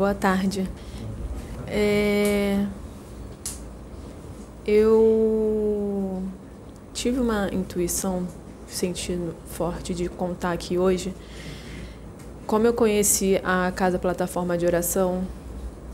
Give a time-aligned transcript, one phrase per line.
[0.00, 0.66] boa tarde.
[1.68, 2.64] É...
[4.66, 6.22] Eu
[6.94, 8.26] tive uma intuição,
[8.66, 11.14] sentindo forte de contar aqui hoje.
[12.46, 15.22] Como eu conheci a Casa Plataforma de Oração,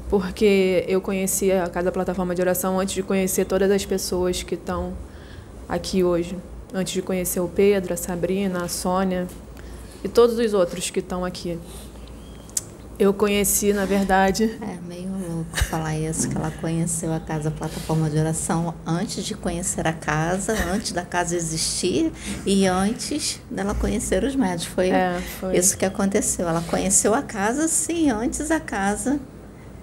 [0.09, 4.55] porque eu conheci a Casa Plataforma de Oração antes de conhecer todas as pessoas que
[4.55, 4.93] estão
[5.69, 6.39] aqui hoje.
[6.73, 9.27] Antes de conhecer o Pedro, a Sabrina, a Sônia
[10.05, 11.59] e todos os outros que estão aqui.
[12.99, 14.59] Eu conheci, na verdade.
[14.61, 19.35] É meio louco falar isso, que ela conheceu a casa plataforma de oração antes de
[19.35, 22.11] conhecer a casa, antes da casa existir
[22.47, 24.75] e antes dela conhecer os médicos.
[24.75, 25.57] Foi, é, foi.
[25.57, 26.49] isso que aconteceu.
[26.49, 29.21] Ela conheceu a casa, sim, antes a casa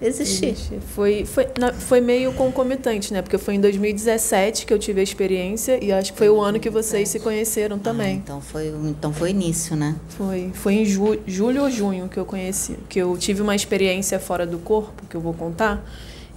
[0.00, 0.50] existir.
[0.50, 0.78] Existe.
[0.94, 1.46] Foi, foi,
[1.78, 3.22] foi meio concomitante, né?
[3.22, 6.58] Porque foi em 2017 que eu tive a experiência e acho que foi o ano
[6.60, 8.16] que vocês se conheceram também.
[8.16, 9.96] Ah, então foi então foi início, né?
[10.10, 10.50] Foi.
[10.54, 12.76] Foi em ju, julho ou junho que eu conheci.
[12.88, 15.84] Que eu tive uma experiência fora do corpo, que eu vou contar.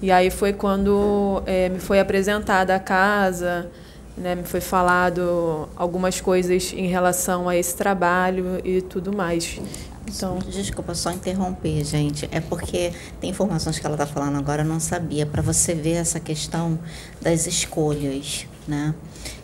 [0.02, 3.69] E aí foi quando é, me foi apresentada a casa,
[4.17, 9.59] né, me foi falado algumas coisas em relação a esse trabalho e tudo mais.
[10.08, 12.30] Então, desculpa só interromper, gente.
[12.31, 15.25] É porque tem informações que ela está falando agora, eu não sabia.
[15.25, 16.80] Para você ver essa questão
[17.22, 18.95] das escolhas, né?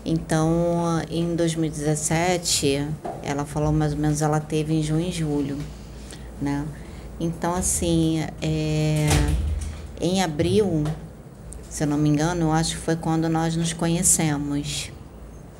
[0.05, 2.87] Então, em 2017,
[3.21, 5.57] ela falou mais ou menos, ela teve em junho e julho,
[6.41, 6.65] né?
[7.19, 9.09] Então, assim, é,
[9.99, 10.85] em abril,
[11.69, 14.91] se eu não me engano, eu acho que foi quando nós nos conhecemos,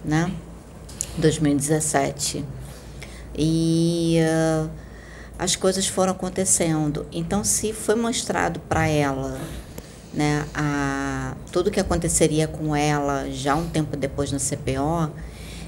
[0.04, 0.32] né?
[1.18, 2.46] 2017.
[3.36, 4.83] E uh,
[5.38, 7.06] as coisas foram acontecendo.
[7.12, 9.40] Então, se foi mostrado para ela,
[10.14, 15.12] né, a, tudo que aconteceria com ela já um tempo depois na CPO,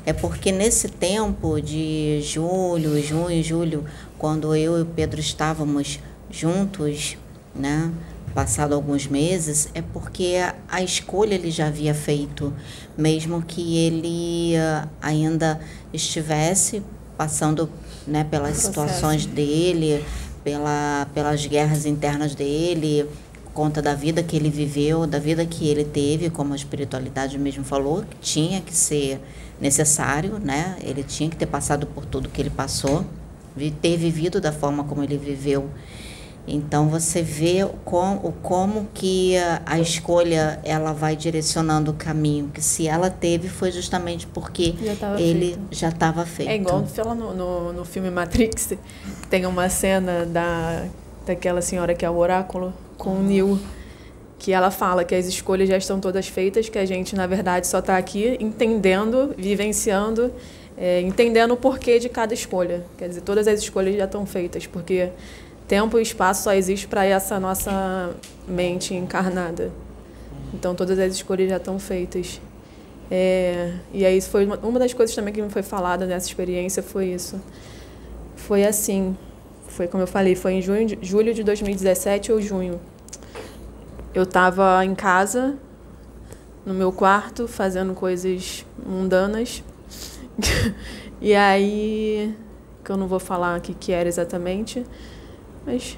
[0.06, 3.86] é porque nesse tempo de julho, junho, julho,
[4.18, 6.00] quando eu e o Pedro estávamos
[6.30, 7.18] juntos,
[7.56, 7.92] né,
[8.36, 10.36] passado alguns meses, é porque
[10.68, 12.54] a, escolha ele já havia feito,
[12.98, 15.60] mesmo que ele uh, ainda
[15.94, 16.84] estivesse
[17.18, 17.70] passando
[18.08, 20.04] né, pelas situações dele,
[20.44, 23.08] pela, pelas guerras internas dele,
[23.54, 27.64] conta da vida que ele viveu, da vida que ele teve, como a espiritualidade mesmo
[27.64, 29.20] falou, que tinha que ser
[29.60, 30.76] necessário, né?
[30.82, 33.06] Ele tinha que ter passado por tudo que ele passou,
[33.82, 35.70] ter vivido da forma como ele viveu
[36.48, 42.62] então você vê como, como que a, a, escolha ela vai direcionando o caminho, que
[42.62, 45.60] se ela teve foi justamente porque já ele feito.
[45.72, 46.50] já estava feito.
[46.50, 48.74] É igual fala no, no, no, filme Matrix,
[49.30, 50.86] tem uma cena da,
[51.26, 53.60] daquela senhora que é o oráculo com o Neo,
[54.38, 57.66] que ela fala que as escolhas já estão todas feitas, que a gente na verdade
[57.66, 60.32] só está aqui entendendo, vivenciando,
[60.78, 62.86] é, entendendo o porquê de cada escolha.
[62.98, 65.10] Quer dizer, todas as escolhas já estão feitas, porque
[65.68, 68.16] tempo e espaço só existe para essa nossa
[68.48, 69.72] mente encarnada.
[70.54, 72.40] Então todas as escolhas já estão feitas.
[73.10, 76.82] É, e aí foi uma, uma das coisas também que me foi falada nessa experiência
[76.82, 77.40] foi isso.
[78.36, 79.16] Foi assim,
[79.68, 82.80] foi como eu falei, foi em junho, julho de 2017 ou junho.
[84.14, 85.58] Eu estava em casa,
[86.66, 89.62] no meu quarto, fazendo coisas mundanas.
[91.20, 92.34] e aí,
[92.84, 94.86] que eu não vou falar o que, era exatamente,
[95.66, 95.98] mas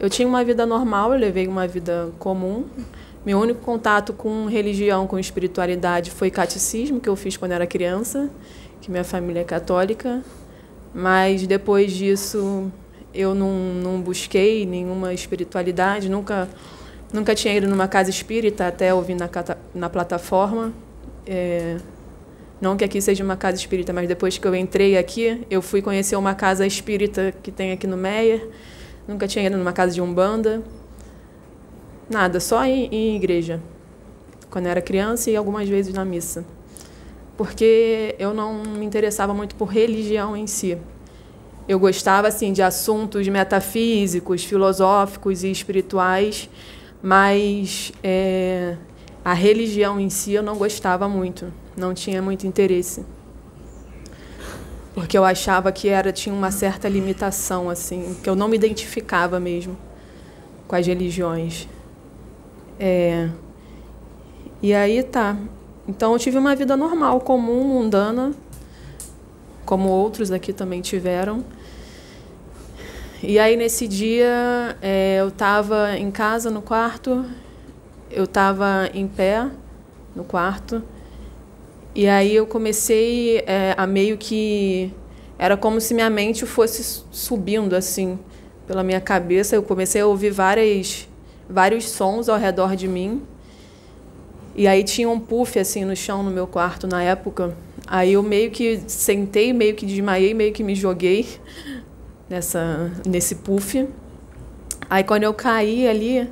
[0.00, 2.66] eu tinha uma vida normal, eu levei uma vida comum.
[3.26, 8.30] Meu único contato com religião, com espiritualidade, foi catecismo, que eu fiz quando era criança,
[8.80, 10.22] que minha família é católica.
[10.94, 12.70] Mas depois disso,
[13.12, 16.48] eu não, não busquei nenhuma espiritualidade, nunca,
[17.12, 19.28] nunca tinha ido numa casa espírita, até ouvir na,
[19.74, 20.72] na plataforma.
[21.26, 21.76] É,
[22.60, 25.82] não que aqui seja uma casa espírita, mas depois que eu entrei aqui, eu fui
[25.82, 28.48] conhecer uma casa espírita que tem aqui no Meier
[29.08, 30.62] Nunca tinha ido numa casa de umbanda.
[32.10, 33.58] Nada, só em, em igreja.
[34.50, 36.44] Quando eu era criança e algumas vezes na missa.
[37.34, 40.76] Porque eu não me interessava muito por religião em si.
[41.66, 46.50] Eu gostava assim de assuntos metafísicos, filosóficos e espirituais,
[47.02, 48.76] mas é,
[49.24, 53.04] a religião em si eu não gostava muito, não tinha muito interesse
[54.98, 59.38] porque eu achava que era tinha uma certa limitação assim, que eu não me identificava
[59.38, 59.78] mesmo
[60.66, 61.68] com as religiões.
[62.80, 63.28] É,
[64.60, 65.36] e aí tá.
[65.86, 68.32] Então eu tive uma vida normal, comum, mundana,
[69.64, 71.44] como outros aqui também tiveram.
[73.22, 77.24] E aí nesse dia é, eu estava em casa no quarto,
[78.10, 79.48] eu estava em pé
[80.16, 80.82] no quarto
[81.98, 84.94] e aí eu comecei é, a meio que.
[85.36, 88.16] Era como se minha mente fosse subindo, assim,
[88.68, 91.08] pela minha cabeça, eu comecei a ouvir várias,
[91.50, 93.20] vários sons ao redor de mim.
[94.54, 97.56] E aí tinha um puff assim no chão no meu quarto na época.
[97.84, 101.26] Aí eu meio que sentei, meio que desmaiei, meio que me joguei
[102.30, 103.88] nessa nesse puff.
[104.88, 106.30] Aí quando eu caí ali,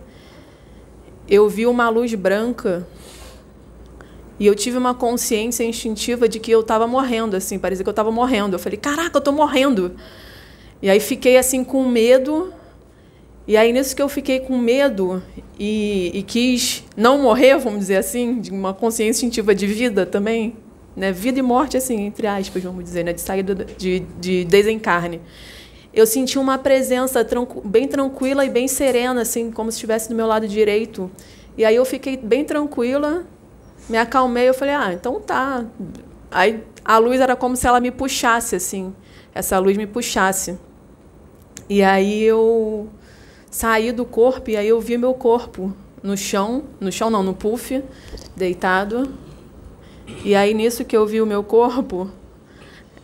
[1.28, 2.86] eu vi uma luz branca
[4.38, 7.92] e eu tive uma consciência instintiva de que eu estava morrendo, assim, parecia que eu
[7.92, 8.54] estava morrendo.
[8.54, 9.96] Eu falei, caraca, eu estou morrendo.
[10.82, 12.52] E aí fiquei assim com medo.
[13.48, 15.22] E aí nisso que eu fiquei com medo
[15.58, 20.56] e, e quis não morrer, vamos dizer assim, de uma consciência instintiva de vida também,
[20.96, 21.12] né?
[21.12, 23.12] Vida e morte, assim, entre aspas, vamos dizer, né?
[23.12, 25.20] De saída de, de desencarne.
[25.94, 30.14] Eu senti uma presença tranqu bem tranquila e bem serena, assim, como se estivesse do
[30.14, 31.10] meu lado direito.
[31.56, 33.24] E aí eu fiquei bem tranquila,
[33.88, 35.64] me acalmei, eu falei, ah, então tá.
[36.30, 38.94] Aí a luz era como se ela me puxasse, assim.
[39.34, 40.58] Essa luz me puxasse.
[41.68, 42.88] E aí eu
[43.50, 47.34] saí do corpo e aí eu vi meu corpo no chão, no chão não, no
[47.34, 47.82] puff,
[48.36, 49.12] deitado.
[50.24, 52.08] E aí nisso que eu vi o meu corpo,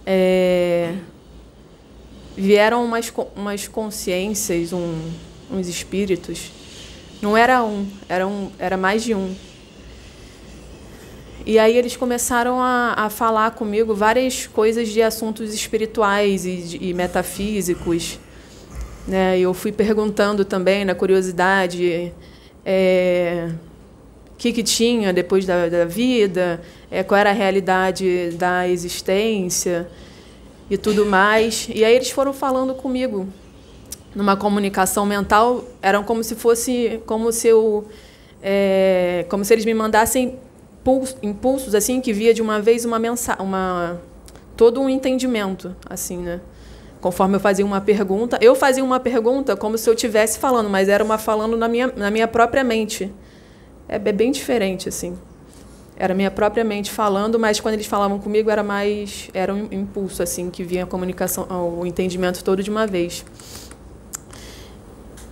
[0.07, 0.95] é,
[2.37, 4.95] vieram umas, umas consciências, um,
[5.51, 6.53] uns espíritos.
[7.21, 9.35] Não era um, era, um, era mais de um.
[11.45, 16.95] E aí eles começaram a, a falar comigo várias coisas de assuntos espirituais e, e
[16.95, 18.21] metafísicos.
[19.09, 19.41] Né?
[19.41, 22.13] Eu fui perguntando também, na curiosidade,
[22.65, 23.51] é,
[24.33, 29.89] o que, que tinha depois da, da vida, é, qual era a realidade da existência
[30.71, 31.69] e tudo mais.
[31.75, 33.27] E aí eles foram falando comigo
[34.15, 37.85] numa comunicação mental, eram como se fosse, como se eu,
[38.41, 40.39] é, como se eles me mandassem
[41.23, 44.01] impulsos assim que via de uma vez uma mensagem, uma
[44.57, 46.41] todo um entendimento assim, né?
[47.01, 50.89] Conforme eu fazia uma pergunta, eu fazia uma pergunta como se eu estivesse falando, mas
[50.89, 53.13] era uma falando na minha, na minha própria mente.
[53.89, 55.17] É, é bem diferente assim.
[55.97, 60.23] Era minha própria mente falando, mas quando eles falavam comigo era mais era um impulso
[60.23, 61.47] assim que vinha a comunicação,
[61.79, 63.25] o entendimento todo de uma vez.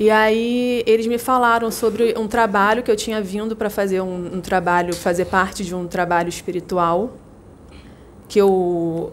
[0.00, 4.36] E aí eles me falaram sobre um trabalho que eu tinha vindo para fazer um,
[4.36, 7.18] um, trabalho, fazer parte de um trabalho espiritual,
[8.26, 9.12] que eu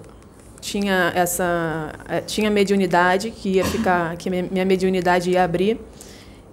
[0.62, 5.78] tinha essa eh, tinha mediunidade que ia ficar, que minha mediunidade ia abrir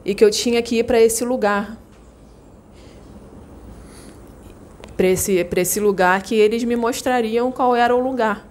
[0.04, 1.78] e que eu tinha que ir para esse lugar,
[4.96, 8.44] para esse para esse lugar que eles me mostrariam qual era o lugar.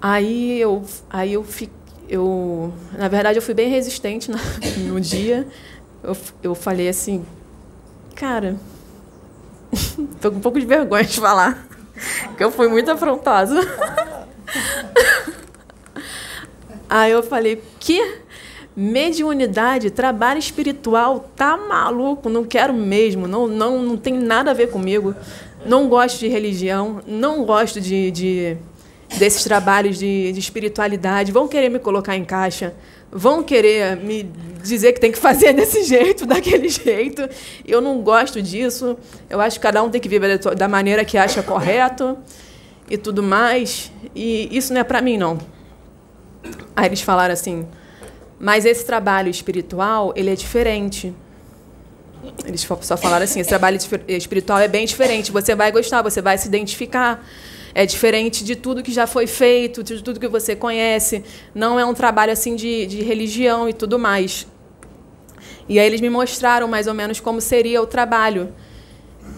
[0.00, 1.81] Aí eu aí eu fiquei
[2.12, 4.36] eu, na verdade, eu fui bem resistente no,
[4.92, 5.48] no dia.
[6.04, 7.24] Eu, eu falei assim,
[8.14, 8.56] cara,
[10.20, 11.66] tô com um pouco de vergonha de falar,
[12.28, 13.58] porque eu fui muito afrontosa.
[16.86, 18.20] Aí eu falei, que
[18.76, 24.70] mediunidade, trabalho espiritual, tá maluco, não quero mesmo, não, não, não tem nada a ver
[24.70, 25.14] comigo.
[25.64, 28.58] Não gosto de religião, não gosto de, de
[29.18, 32.74] desses trabalhos de, de espiritualidade, vão querer me colocar em caixa,
[33.10, 34.22] vão querer me
[34.62, 37.28] dizer que tem que fazer desse jeito, daquele jeito.
[37.66, 38.96] Eu não gosto disso.
[39.28, 42.16] Eu acho que cada um tem que viver da maneira que acha correto
[42.90, 43.92] e tudo mais.
[44.14, 45.38] E isso não é para mim, não.
[46.74, 47.66] Aí eles falaram assim:
[48.42, 51.14] mas esse trabalho espiritual ele é diferente.
[52.44, 53.78] Eles só falaram assim: esse trabalho
[54.08, 55.30] espiritual é bem diferente.
[55.30, 57.24] Você vai gostar, você vai se identificar
[57.74, 61.24] é diferente de tudo que já foi feito, de tudo que você conhece.
[61.54, 64.46] Não é um trabalho assim de, de religião e tudo mais.
[65.68, 68.52] E aí eles me mostraram mais ou menos como seria o trabalho.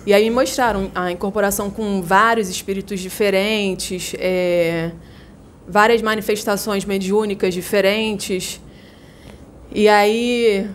[0.06, 4.90] E aí me mostraram a incorporação com vários espíritos diferentes, é,
[5.66, 8.60] várias manifestações mediúnicas diferentes.
[9.72, 10.68] E aí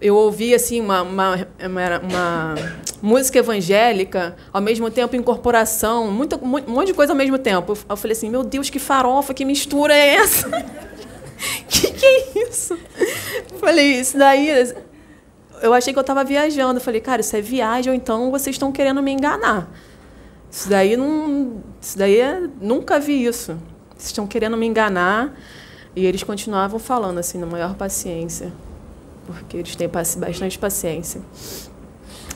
[0.00, 2.54] eu ouvi assim uma, uma, uma, uma,
[3.02, 7.76] música evangélica, ao mesmo tempo incorporação, muito, um monte de coisa ao mesmo tempo.
[7.88, 10.48] Eu falei assim, meu Deus, que farofa, que mistura é essa?
[11.68, 12.78] que que é isso?
[13.52, 14.72] Eu falei, isso daí...
[15.62, 16.78] Eu achei que eu estava viajando.
[16.78, 19.70] Eu falei, cara, isso é viagem ou então vocês estão querendo me enganar.
[20.50, 21.62] Isso daí não...
[21.80, 23.58] Isso daí é, nunca vi isso.
[23.90, 25.34] Vocês estão querendo me enganar.
[25.94, 28.52] E eles continuavam falando assim, na maior paciência
[29.32, 31.20] porque eles têm bastante paciência.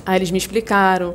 [0.04, 1.14] Aí eles me explicaram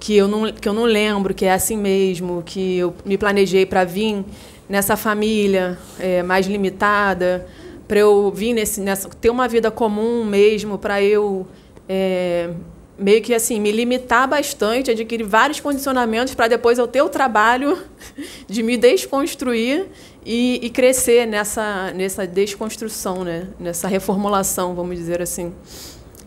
[0.00, 3.64] que eu não, que eu não lembro, que é assim mesmo, que eu me planejei
[3.64, 4.24] para vir
[4.68, 7.46] nessa família é, mais limitada,
[7.86, 11.46] para eu vir nesse, nessa, ter uma vida comum mesmo, para eu
[11.88, 12.50] é,
[12.98, 17.78] meio que assim me limitar bastante, adquirir vários condicionamentos para depois eu ter o trabalho
[18.48, 19.86] de me desconstruir
[20.24, 23.48] e, e, crescer nessa nessa desconstrução, né?
[23.58, 25.52] Nessa reformulação, vamos dizer assim,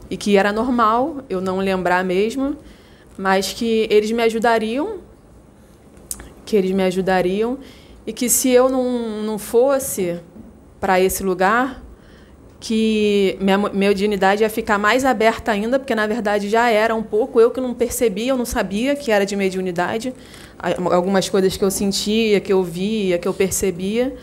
[0.10, 2.56] e que era normal eu não lembrar mesmo,
[3.18, 4.98] mas que eles me ajudariam,
[6.46, 7.58] que eles me ajudariam
[8.06, 10.20] e que se eu não, não fosse
[10.80, 11.84] para esse lugar
[12.60, 17.04] que minha, minha dignidade ia ficar mais aberta ainda, porque na verdade já era um
[17.04, 20.14] pouco, eu que não percebia, eu não sabia que era de mediunidade,
[20.92, 24.16] algumas coisas que eu sentia, que eu via, que eu percebia,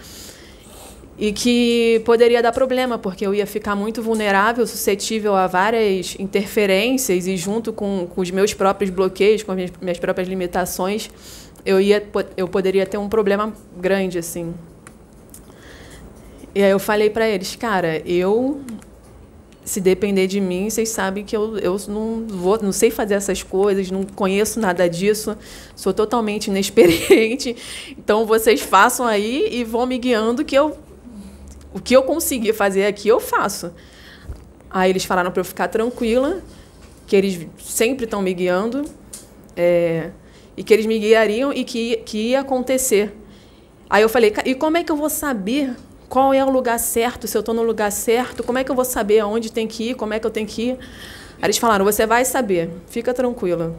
[1.23, 7.29] e que poderia dar problema, porque eu ia ficar muito vulnerável, suscetível a várias interferências,
[7.29, 11.09] e junto com, com os meus próprios bloqueios, com as minhas, minhas próprias limitações,
[11.65, 12.05] eu, ia,
[12.37, 14.53] eu poderia ter um problema grande, assim.
[16.53, 18.61] E aí eu falei para eles, cara, eu
[19.65, 23.45] se depender de mim, vocês sabem que eu, eu não vou, não sei fazer essas
[23.45, 25.37] coisas, não conheço nada disso,
[25.77, 27.55] sou totalmente inexperiente.
[27.97, 30.77] Então vocês façam aí e vão me guiando que eu
[31.75, 33.73] o que eu conseguir fazer aqui eu faço.
[34.71, 36.41] Aí eles falaram para eu ficar tranquila,
[37.07, 38.85] que eles sempre estão me guiando,
[39.57, 40.11] é,
[40.57, 43.17] e que eles me guiariam e que, que ia acontecer.
[43.89, 45.77] Aí eu falei, e como é que eu vou saber
[46.09, 48.75] qual é o lugar certo, se eu estou no lugar certo, como é que eu
[48.75, 50.79] vou saber aonde tem que ir, como é que eu tenho que ir.
[51.41, 53.75] Aí eles falaram, você vai saber, fica tranquila.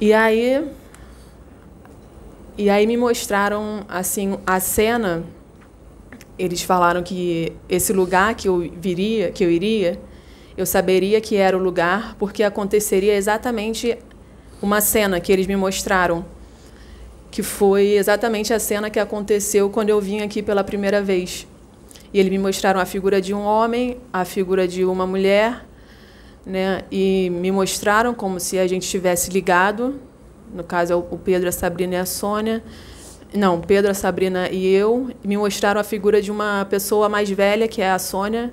[0.00, 0.68] E aí,
[2.58, 5.24] e aí me mostraram assim a cena.
[6.38, 10.00] Eles falaram que esse lugar que eu viria, que eu iria,
[10.56, 13.96] eu saberia que era o lugar porque aconteceria exatamente
[14.60, 16.24] uma cena que eles me mostraram
[17.34, 21.48] que foi exatamente a cena que aconteceu quando eu vim aqui pela primeira vez.
[22.12, 25.66] E eles me mostraram a figura de um homem, a figura de uma mulher,
[26.46, 26.82] né?
[26.92, 30.00] E me mostraram como se a gente tivesse ligado.
[30.54, 32.62] No caso, é o Pedro, a Sabrina e a Sônia.
[33.34, 35.10] Não, Pedro, a Sabrina e eu.
[35.24, 38.52] Me mostraram a figura de uma pessoa mais velha, que é a Sônia,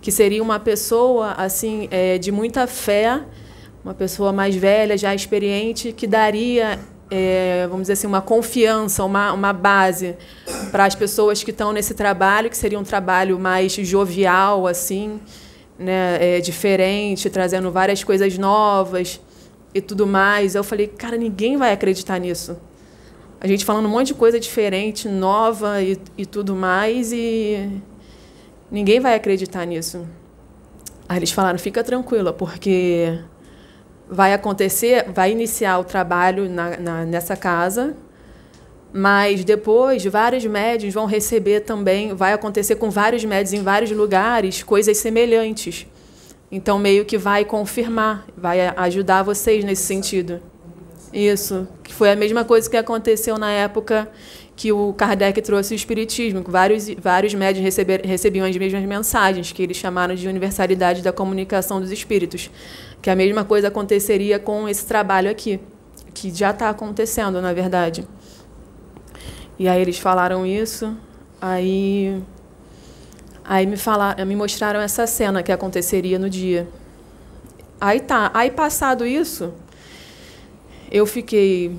[0.00, 3.22] que seria uma pessoa assim é, de muita fé,
[3.84, 9.32] uma pessoa mais velha, já experiente, que daria é, vamos dizer assim, uma confiança, uma,
[9.32, 10.16] uma base
[10.72, 15.20] para as pessoas que estão nesse trabalho, que seria um trabalho mais jovial, assim,
[15.78, 19.20] né, é, diferente, trazendo várias coisas novas
[19.72, 20.56] e tudo mais.
[20.56, 22.56] Eu falei, cara, ninguém vai acreditar nisso.
[23.40, 27.70] A gente falando um monte de coisa diferente, nova e, e tudo mais, e
[28.70, 30.06] ninguém vai acreditar nisso.
[31.08, 33.18] Aí eles falaram, fica tranquila, porque
[34.08, 37.94] vai acontecer, vai iniciar o trabalho na, na, nessa casa,
[38.92, 44.62] mas depois vários médios vão receber também, vai acontecer com vários médios em vários lugares
[44.62, 45.86] coisas semelhantes.
[46.50, 50.40] Então meio que vai confirmar, vai ajudar vocês nesse sentido.
[51.16, 54.06] Isso, que foi a mesma coisa que aconteceu na época
[54.54, 59.50] que o Kardec trouxe o espiritismo, que vários vários médios receber, recebiam as mesmas mensagens,
[59.50, 62.50] que eles chamaram de universalidade da comunicação dos espíritos
[63.00, 65.58] que a mesma coisa aconteceria com esse trabalho aqui,
[66.12, 68.06] que já está acontecendo, na verdade.
[69.58, 70.94] E aí eles falaram isso,
[71.40, 72.22] aí
[73.42, 76.68] aí me falaram, me mostraram essa cena que aconteceria no dia.
[77.80, 79.54] Aí tá, aí passado isso,
[80.90, 81.76] eu fiquei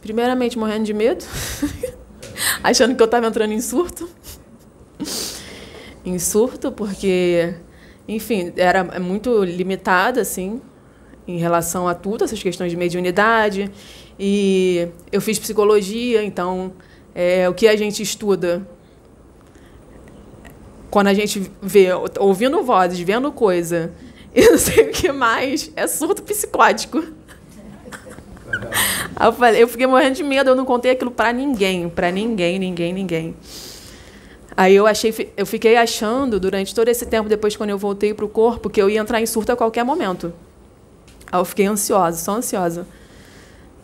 [0.00, 1.24] primeiramente morrendo de medo,
[2.62, 4.08] achando que eu estava entrando em surto.
[6.04, 7.54] em surto porque
[8.08, 10.62] enfim, era muito limitada, assim,
[11.26, 13.70] em relação a tudo, essas questões de mediunidade.
[14.18, 16.72] E eu fiz psicologia, então,
[17.14, 18.66] é, o que a gente estuda
[20.90, 23.92] quando a gente vê, ouvindo vozes, vendo coisa,
[24.34, 27.04] e não sei o que mais, é surto psicótico.
[29.26, 32.58] Eu, falei, eu fiquei morrendo de medo, eu não contei aquilo para ninguém, para ninguém,
[32.58, 33.36] ninguém, ninguém.
[34.56, 38.24] Aí eu achei, eu fiquei achando durante todo esse tempo depois quando eu voltei para
[38.24, 40.32] o corpo que eu ia entrar em surto a qualquer momento.
[41.30, 42.86] Aí eu fiquei ansiosa, só ansiosa.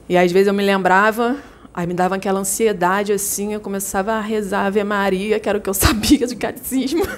[0.08, 1.36] E às vezes eu me lembrava,
[1.72, 5.60] aí me dava aquela ansiedade assim, eu começava a rezar Ave Maria, que era o
[5.60, 7.04] que eu sabia de catecismo.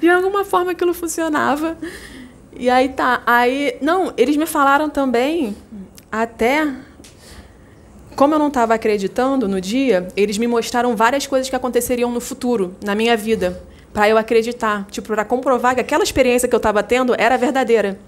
[0.00, 1.76] de alguma forma aquilo funcionava.
[2.58, 5.56] E aí tá, aí não, eles me falaram também
[6.10, 6.66] até
[8.16, 12.18] como eu não estava acreditando no dia, eles me mostraram várias coisas que aconteceriam no
[12.18, 16.58] futuro, na minha vida, para eu acreditar, tipo, para comprovar que aquela experiência que eu
[16.58, 17.98] estava tendo era verdadeira.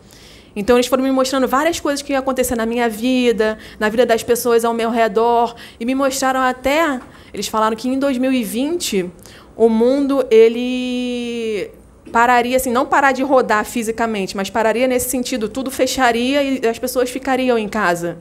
[0.56, 4.06] Então eles foram me mostrando várias coisas que iam acontecer na minha vida, na vida
[4.06, 6.98] das pessoas ao meu redor, e me mostraram até,
[7.32, 9.10] eles falaram que em 2020
[9.54, 11.70] o mundo ele
[12.08, 16.78] pararia assim, não parar de rodar fisicamente, mas pararia nesse sentido, tudo fecharia e as
[16.78, 18.18] pessoas ficariam em casa.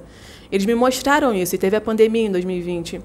[0.51, 3.01] Eles me mostraram isso e teve a pandemia em 2020.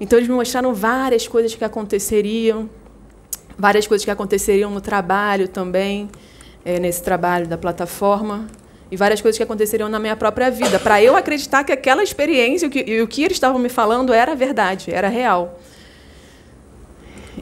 [0.00, 2.68] Então eles me mostraram várias coisas que aconteceriam,
[3.58, 6.08] várias coisas que aconteceriam no trabalho também,
[6.64, 8.46] é, nesse trabalho da plataforma
[8.90, 12.66] e várias coisas que aconteceriam na minha própria vida, para eu acreditar que aquela experiência
[12.66, 15.58] e o, que, o que eles estavam me falando era verdade, era real.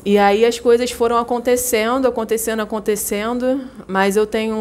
[0.06, 4.56] E aí as coisas foram acontecendo, acontecendo, acontecendo, mas eu tenho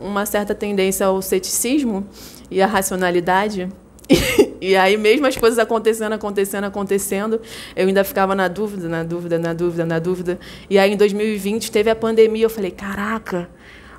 [0.00, 2.06] uma certa tendência ao ceticismo
[2.50, 3.68] e à racionalidade.
[4.60, 7.40] E aí, mesmo as coisas acontecendo, acontecendo, acontecendo,
[7.76, 10.40] eu ainda ficava na dúvida, na dúvida, na dúvida, na dúvida.
[10.68, 12.46] E aí, em 2020, teve a pandemia.
[12.46, 13.48] Eu falei: caraca,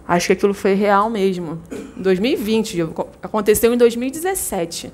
[0.06, 1.62] acho que aquilo foi real mesmo.
[1.96, 2.90] 2020,
[3.24, 4.92] aconteceu em 2017.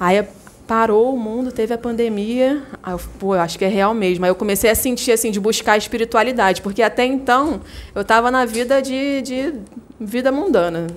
[0.00, 0.18] Aí
[0.66, 2.62] parou o mundo, teve a pandemia.
[2.82, 4.24] Aí eu, pô, eu acho que é real mesmo.
[4.24, 7.60] Aí eu comecei a sentir assim de buscar a espiritualidade, porque até então
[7.94, 9.54] eu estava na vida de, de
[10.00, 10.88] vida mundana.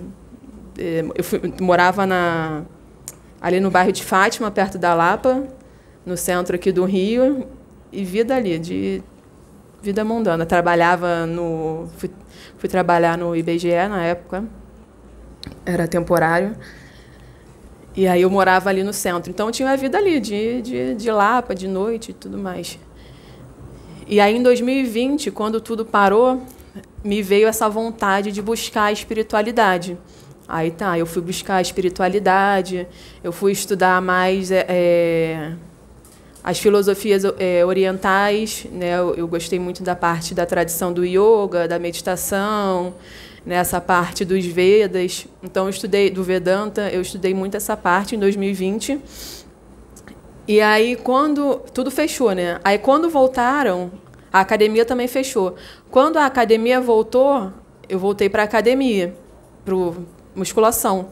[0.78, 2.64] É, eu fui, morava na,
[3.40, 5.44] ali no bairro de Fátima, perto da Lapa,
[6.06, 7.48] no centro aqui do Rio,
[7.92, 9.04] e vida ali de
[9.82, 10.46] vida mundana.
[10.46, 12.10] Trabalhava no fui,
[12.58, 14.44] fui trabalhar no IBGE na época.
[15.66, 16.56] Era temporário.
[17.96, 19.30] E aí eu morava ali no centro.
[19.30, 22.80] Então tinha a vida ali, de, de, de Lapa, de noite e tudo mais.
[24.08, 26.42] E aí em 2020, quando tudo parou,
[27.04, 29.98] me veio essa vontade de buscar a espiritualidade.
[30.48, 32.88] Aí tá, eu fui buscar a espiritualidade,
[33.24, 35.52] eu fui estudar mais é, é
[36.44, 38.98] as filosofias é, orientais, né?
[38.98, 42.96] Eu, eu, gostei muito da parte da tradição do yoga, da meditação,
[43.46, 45.28] nessa parte dos Vedas.
[45.44, 49.00] Então, eu estudei do Vedanta, eu estudei muito essa parte em 2020.
[50.48, 52.60] E aí, quando tudo fechou, né?
[52.64, 53.92] Aí, quando voltaram,
[54.32, 55.56] a academia também fechou.
[55.90, 57.52] Quando a academia voltou,
[57.88, 59.16] eu voltei para a academia,
[59.66, 59.76] para
[60.36, 61.12] musculação.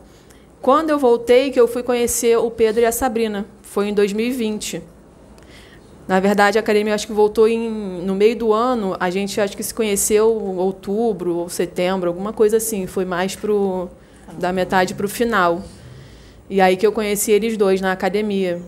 [0.61, 4.81] Quando eu voltei, que eu fui conhecer o Pedro e a Sabrina, foi em 2020.
[6.07, 8.95] Na verdade, a academia acho que voltou em, no meio do ano.
[8.99, 12.87] A gente acho que se conheceu em outubro ou setembro, alguma coisa assim.
[12.87, 13.89] Foi mais pro
[14.39, 15.61] da metade para o final.
[16.49, 18.61] E aí que eu conheci eles dois na academia.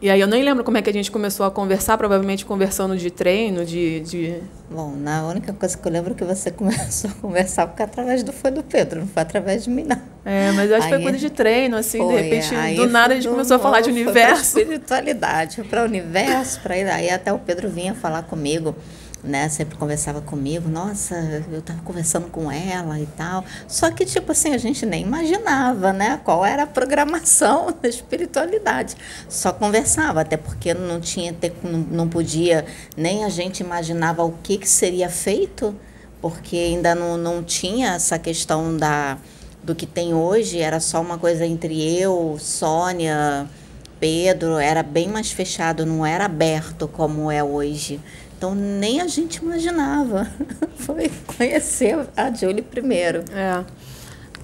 [0.00, 2.96] E aí eu nem lembro como é que a gente começou a conversar, provavelmente conversando
[2.96, 4.00] de treino, de.
[4.00, 4.34] de...
[4.70, 8.22] Bom, na única coisa que eu lembro é que você começou a conversar porque através
[8.22, 10.00] do foi do Pedro, não foi através de mim, não.
[10.24, 13.14] É, mas eu acho que foi coisa de treino, assim, foi, de repente, do nada
[13.14, 14.52] a gente começou a falar de universo.
[14.52, 18.74] Foi espiritualidade, para o universo, para ir aí até o Pedro vinha falar comigo
[19.26, 21.14] né, sempre conversava comigo, nossa,
[21.50, 23.44] eu estava conversando com ela e tal.
[23.66, 28.96] Só que, tipo assim, a gente nem imaginava, né, qual era a programação da espiritualidade.
[29.28, 31.34] Só conversava, até porque não tinha,
[31.90, 32.64] não, podia,
[32.96, 35.74] nem a gente imaginava o que, que seria feito,
[36.20, 39.18] porque ainda não, não tinha essa questão da,
[39.62, 43.48] do que tem hoje, era só uma coisa entre eu, Sônia,
[43.98, 48.00] Pedro, era bem mais fechado, não era aberto como é hoje.
[48.36, 50.30] Então nem a gente imaginava.
[50.76, 53.24] Foi conhecer a Julie primeiro.
[53.32, 53.64] É.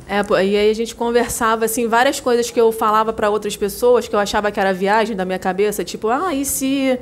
[0.08, 4.08] É, e aí a gente conversava assim várias coisas que eu falava para outras pessoas
[4.08, 6.98] que eu achava que era viagem da minha cabeça, tipo, ah, e se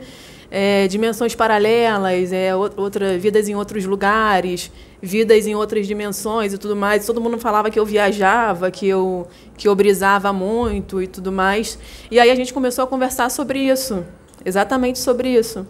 [0.50, 6.76] é, dimensões paralelas, é, outra, vidas em outros lugares, vidas em outras dimensões e tudo
[6.76, 7.07] mais.
[7.07, 9.26] Todo mundo falava que eu viajava, que eu
[9.57, 11.79] que eu brisava muito e tudo mais.
[12.11, 14.05] E aí a gente começou a conversar sobre isso,
[14.44, 15.66] exatamente sobre isso.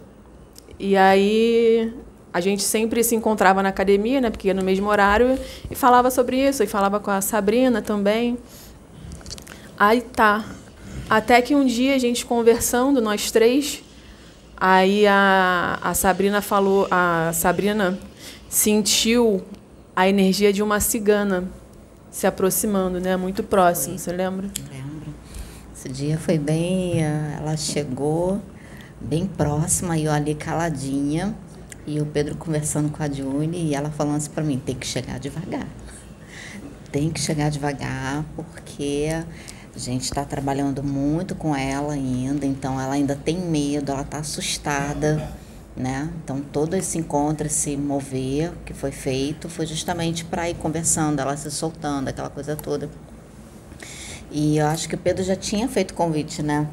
[0.83, 1.93] E aí
[2.33, 5.37] a gente sempre se encontrava na academia, né, porque ia no mesmo horário,
[5.69, 8.35] e falava sobre isso, e falava com a Sabrina também.
[9.77, 10.43] Aí tá.
[11.07, 13.83] Até que um dia a gente conversando, nós três,
[14.57, 17.99] aí a, a Sabrina falou, a Sabrina
[18.49, 19.43] sentiu
[19.95, 21.43] a energia de uma cigana
[22.09, 24.49] se aproximando, né, muito próximo, você lembra?
[24.71, 25.13] Lembro.
[25.75, 28.41] Esse dia foi bem, eh, ela chegou
[29.01, 31.35] bem próxima e eu ali caladinha.
[31.85, 34.85] E o Pedro conversando com a Juni e ela falando assim para mim: tem que
[34.85, 35.67] chegar devagar.
[36.91, 39.07] Tem que chegar devagar, porque
[39.73, 44.17] a gente está trabalhando muito com ela ainda, então ela ainda tem medo, ela está
[44.17, 45.31] assustada,
[45.75, 46.11] né?
[46.23, 51.37] Então todo esse encontro, esse mover que foi feito, foi justamente para ir conversando, ela
[51.37, 52.89] se soltando, aquela coisa toda.
[54.29, 56.67] E eu acho que o Pedro já tinha feito convite, né?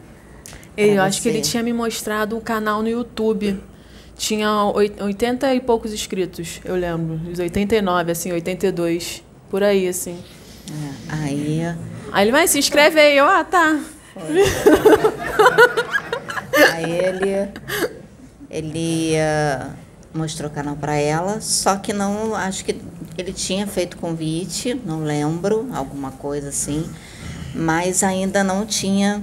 [0.87, 3.61] Eu acho que ele tinha me mostrado um canal no YouTube.
[4.17, 7.21] Tinha 80 e poucos inscritos, eu lembro.
[7.31, 9.23] Os 89, assim, 82.
[9.49, 10.19] Por aí, assim.
[10.71, 11.61] É, aí.
[12.13, 13.17] Aí ele vai, se inscreve aí.
[13.17, 13.81] Eu, ah, tá.
[16.75, 17.49] aí ele.
[18.51, 19.15] Ele.
[19.15, 22.81] Uh, mostrou o canal para ela, só que não, acho que
[23.17, 26.89] ele tinha feito convite, não lembro, alguma coisa assim,
[27.55, 29.23] mas ainda não tinha.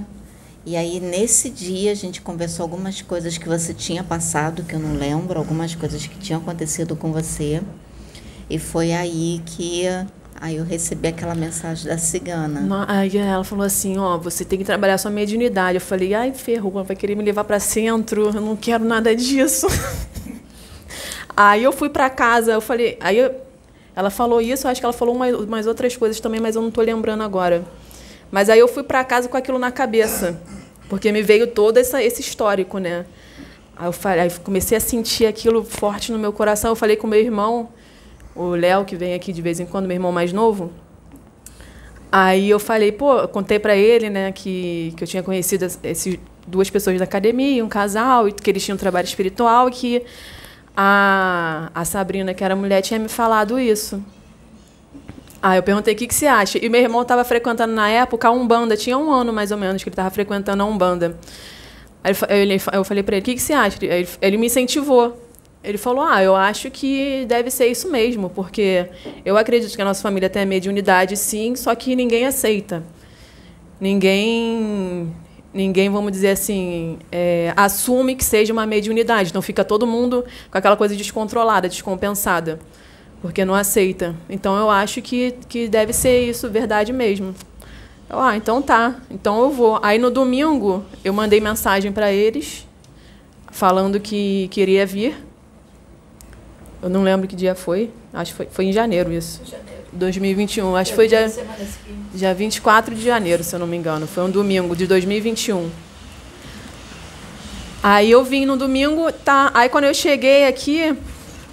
[0.66, 4.80] E aí nesse dia a gente conversou algumas coisas que você tinha passado, que eu
[4.80, 7.62] não lembro, algumas coisas que tinham acontecido com você.
[8.50, 9.84] E foi aí que
[10.40, 12.84] Aí eu recebi aquela mensagem da cigana.
[12.88, 15.76] aí ela falou assim, ó, você tem que trabalhar sua mediunidade.
[15.76, 19.66] Eu falei, ai, ferrou, vai querer me levar para centro, eu não quero nada disso.
[21.34, 23.34] aí eu fui para casa, eu falei, aí eu,
[23.94, 26.60] ela falou isso, eu acho que ela falou mais, mais outras coisas também, mas eu
[26.60, 27.64] não estou lembrando agora.
[28.36, 30.38] Mas aí eu fui para casa com aquilo na cabeça,
[30.90, 33.06] porque me veio todo essa, esse histórico, né?
[33.74, 36.72] Aí eu falei, aí comecei a sentir aquilo forte no meu coração.
[36.72, 37.70] Eu falei com meu irmão,
[38.34, 40.70] o Léo, que vem aqui de vez em quando, meu irmão mais novo.
[42.12, 46.68] Aí eu falei, pô, contei para ele, né, que, que eu tinha conhecido esses duas
[46.68, 50.02] pessoas da academia, um casal, e que eles tinham um trabalho espiritual, e que
[50.76, 54.04] a, a Sabrina, que era mulher, tinha me falado isso.
[55.46, 56.58] Aí eu perguntei o que, que você acha.
[56.60, 59.80] E meu irmão estava frequentando na época a Umbanda, tinha um ano mais ou menos
[59.80, 61.16] que ele estava frequentando a Umbanda.
[62.02, 63.78] Aí ele, eu falei para ele, o que, que você acha?
[63.80, 65.16] Ele, ele me incentivou.
[65.62, 68.88] Ele falou: Ah, eu acho que deve ser isso mesmo, porque
[69.24, 72.82] eu acredito que a nossa família tem a mediunidade, sim, só que ninguém aceita.
[73.80, 75.14] Ninguém,
[75.54, 79.30] ninguém vamos dizer assim, é, assume que seja uma mediunidade.
[79.30, 82.58] Então fica todo mundo com aquela coisa descontrolada, descompensada,
[83.26, 84.14] porque não aceita.
[84.30, 87.34] Então eu acho que, que deve ser isso, verdade mesmo.
[88.08, 89.80] Eu, ah, então tá, então eu vou.
[89.82, 92.66] Aí no domingo eu mandei mensagem para eles
[93.50, 95.16] falando que queria vir.
[96.80, 97.90] Eu não lembro que dia foi.
[98.12, 99.40] Acho que foi, foi em janeiro isso.
[99.44, 99.76] Janeiro.
[99.92, 100.76] 2021.
[100.76, 101.32] Acho que foi dia,
[102.14, 104.06] dia 24 de janeiro, se eu não me engano.
[104.06, 105.68] Foi um domingo de 2021.
[107.82, 109.50] Aí eu vim no domingo, tá.
[109.54, 110.96] Aí quando eu cheguei aqui,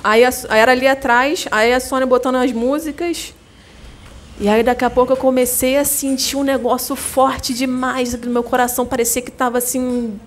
[0.03, 3.33] aí, a, aí era ali atrás, aí a Sônia botando as músicas.
[4.39, 8.43] E aí daqui a pouco eu comecei a sentir um negócio forte demais no meu
[8.43, 10.19] coração, parecia que estava assim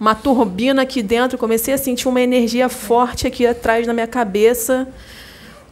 [0.00, 4.88] uma turbina aqui dentro, comecei a sentir uma energia forte aqui atrás na minha cabeça,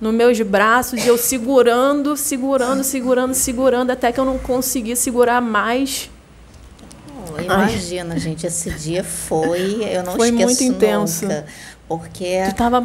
[0.01, 5.41] nos meus braços, e eu segurando, segurando, segurando, segurando, até que eu não consegui segurar
[5.41, 6.09] mais.
[7.35, 8.21] Oh, imagina, Ai.
[8.21, 11.25] gente, esse dia foi, eu não foi esqueço muito intenso.
[11.25, 11.47] Nunca,
[11.91, 12.81] porque tu estava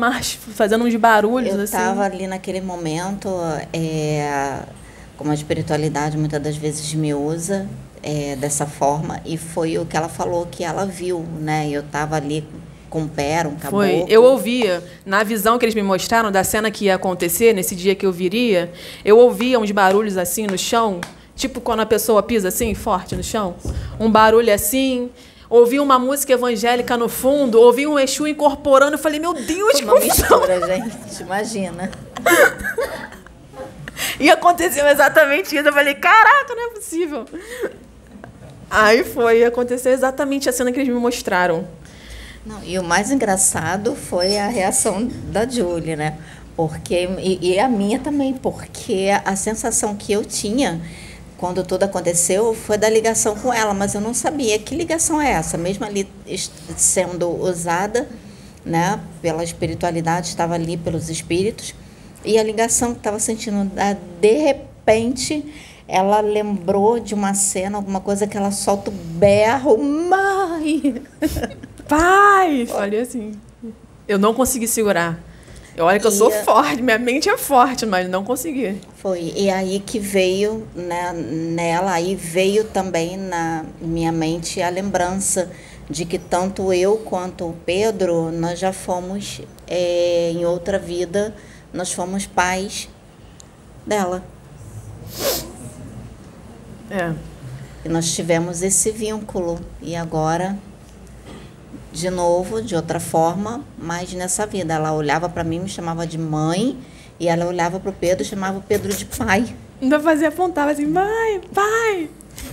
[0.56, 1.76] fazendo uns barulhos eu assim.
[1.76, 3.30] Eu estava ali naquele momento,
[3.72, 4.64] é,
[5.16, 7.70] como a espiritualidade muitas das vezes me usa,
[8.02, 11.70] é, dessa forma e foi o que ela falou que ela viu, né?
[11.70, 12.48] Eu estava ali
[12.90, 13.70] com um pé, um caboclo.
[13.70, 14.06] Foi.
[14.08, 17.94] Eu ouvia, na visão que eles me mostraram da cena que ia acontecer, nesse dia
[17.94, 18.72] que eu viria,
[19.04, 21.00] eu ouvia uns barulhos assim no chão,
[21.36, 23.54] tipo quando a pessoa pisa assim, forte no chão.
[24.00, 25.12] Um barulho assim,
[25.50, 30.00] ouvi uma música evangélica no fundo, ouvi um Exu incorporando, eu falei, meu Deus, Uma
[30.00, 31.92] mistura, gente, imagina.
[34.20, 35.68] e aconteceu exatamente isso.
[35.68, 37.26] Eu falei, caraca, não é possível.
[38.70, 41.68] Aí foi, aconteceu exatamente a cena que eles me mostraram.
[42.46, 46.18] Não, e o mais engraçado foi a reação da Julie, né?
[46.56, 50.80] Porque, e, e a minha também, porque a sensação que eu tinha
[51.46, 55.34] quando tudo aconteceu foi da ligação com ela, mas eu não sabia que ligação é
[55.34, 56.10] essa, mesmo ali
[56.76, 58.10] sendo usada,
[58.66, 61.76] né, pela espiritualidade, estava ali pelos espíritos,
[62.24, 63.72] e a ligação que estava sentindo,
[64.20, 65.54] de repente,
[65.88, 71.00] ela lembrou de uma cena, alguma coisa que ela solta o berro, mãe!
[71.88, 72.66] Pai!
[72.66, 73.34] Falei assim.
[74.08, 75.20] Eu não consegui segurar.
[75.78, 78.80] Olha que eu sou forte, minha mente é forte, mas não consegui.
[78.96, 79.34] Foi.
[79.36, 85.52] E aí que veio né, nela, aí veio também na minha mente a lembrança
[85.90, 91.36] de que tanto eu quanto o Pedro, nós já fomos, é, em outra vida,
[91.74, 92.90] nós fomos pais
[93.86, 94.24] dela.
[96.90, 97.14] É.
[97.84, 99.60] E nós tivemos esse vínculo.
[99.82, 100.58] E agora,
[101.96, 104.74] de novo, de outra forma, mas nessa vida.
[104.74, 106.78] Ela olhava para mim, me chamava de mãe,
[107.18, 109.56] e ela olhava para o Pedro e chamava o Pedro de pai.
[109.82, 112.10] Ainda fazia apontava assim, mãe, pai.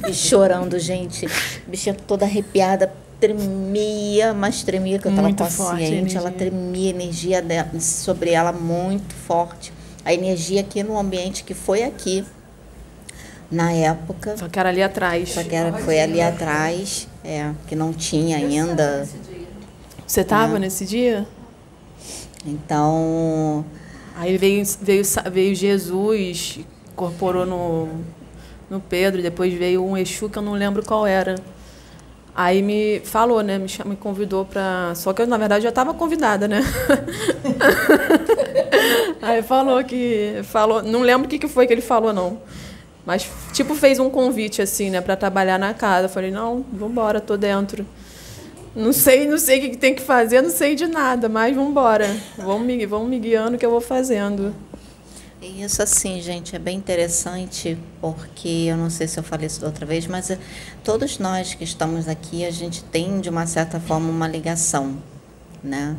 [0.08, 1.26] E chorando, gente.
[1.66, 6.16] Bichinha toda arrepiada, tremia, mas tremia que eu estava consciente.
[6.16, 9.72] Ela tremia, a energia dela, sobre ela muito forte.
[10.04, 12.24] A energia aqui no ambiente que foi aqui
[13.50, 14.36] na época.
[14.36, 15.30] Só que era ali atrás.
[15.30, 19.06] Só que era, foi ali atrás, é, que não tinha ainda.
[20.12, 20.58] Você estava né?
[20.58, 21.26] nesse dia?
[22.44, 23.64] Então.
[24.14, 26.60] Aí veio, veio, veio Jesus,
[26.92, 27.88] incorporou no,
[28.68, 31.36] no Pedro, depois veio um Exu que eu não lembro qual era.
[32.34, 33.56] Aí me falou, né?
[33.56, 34.94] Me, me convidou para.
[34.94, 36.60] Só que eu, na verdade, já estava convidada, né?
[39.22, 40.42] Aí falou que.
[40.44, 42.38] falou Não lembro o que, que foi que ele falou, não.
[43.06, 46.04] Mas, tipo, fez um convite, assim, né, para trabalhar na casa.
[46.04, 47.86] Eu falei, não, vambora, tô dentro.
[48.74, 52.16] Não sei, não sei o que tem que fazer, não sei de nada, mas vambora.
[52.38, 54.54] Vamos me, vamos me guiando que eu vou fazendo.
[55.42, 59.66] Isso assim, gente, é bem interessante, porque eu não sei se eu falei isso da
[59.66, 60.38] outra vez, mas eh,
[60.84, 64.96] todos nós que estamos aqui, a gente tem de uma certa forma uma ligação,
[65.62, 65.96] né?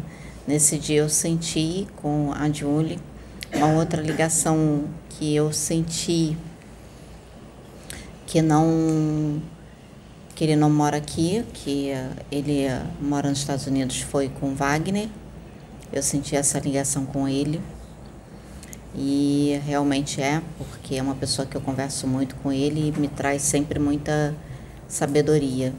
[0.47, 2.99] Nesse dia eu senti com a Julie
[3.53, 6.37] uma outra ligação que eu senti
[8.25, 9.41] que não
[10.43, 15.07] ele não mora aqui, que eh, ele eh, mora nos Estados Unidos foi com Wagner.
[15.91, 17.61] Eu senti essa ligação com ele
[18.95, 23.07] e realmente é, porque é uma pessoa que eu converso muito com ele e me
[23.07, 24.35] traz sempre muita
[24.87, 25.73] sabedoria.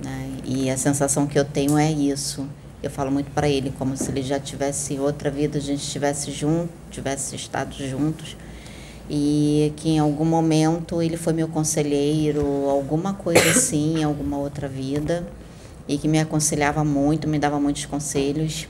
[0.00, 0.30] Né?
[0.44, 2.48] E a sensação que eu tenho é isso.
[2.82, 6.30] Eu falo muito para ele, como se ele já tivesse outra vida, a gente estivesse
[6.30, 8.36] junto, tivesse estado juntos.
[9.08, 14.68] E que em algum momento ele foi meu conselheiro, alguma coisa assim, em alguma outra
[14.68, 15.26] vida.
[15.86, 18.66] E que me aconselhava muito, me dava muitos conselhos.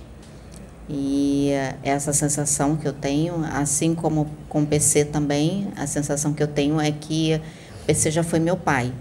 [0.88, 1.50] E
[1.82, 6.48] essa sensação que eu tenho, assim como com o PC também, a sensação que eu
[6.48, 7.40] tenho é que
[7.82, 8.92] o PC já foi meu pai.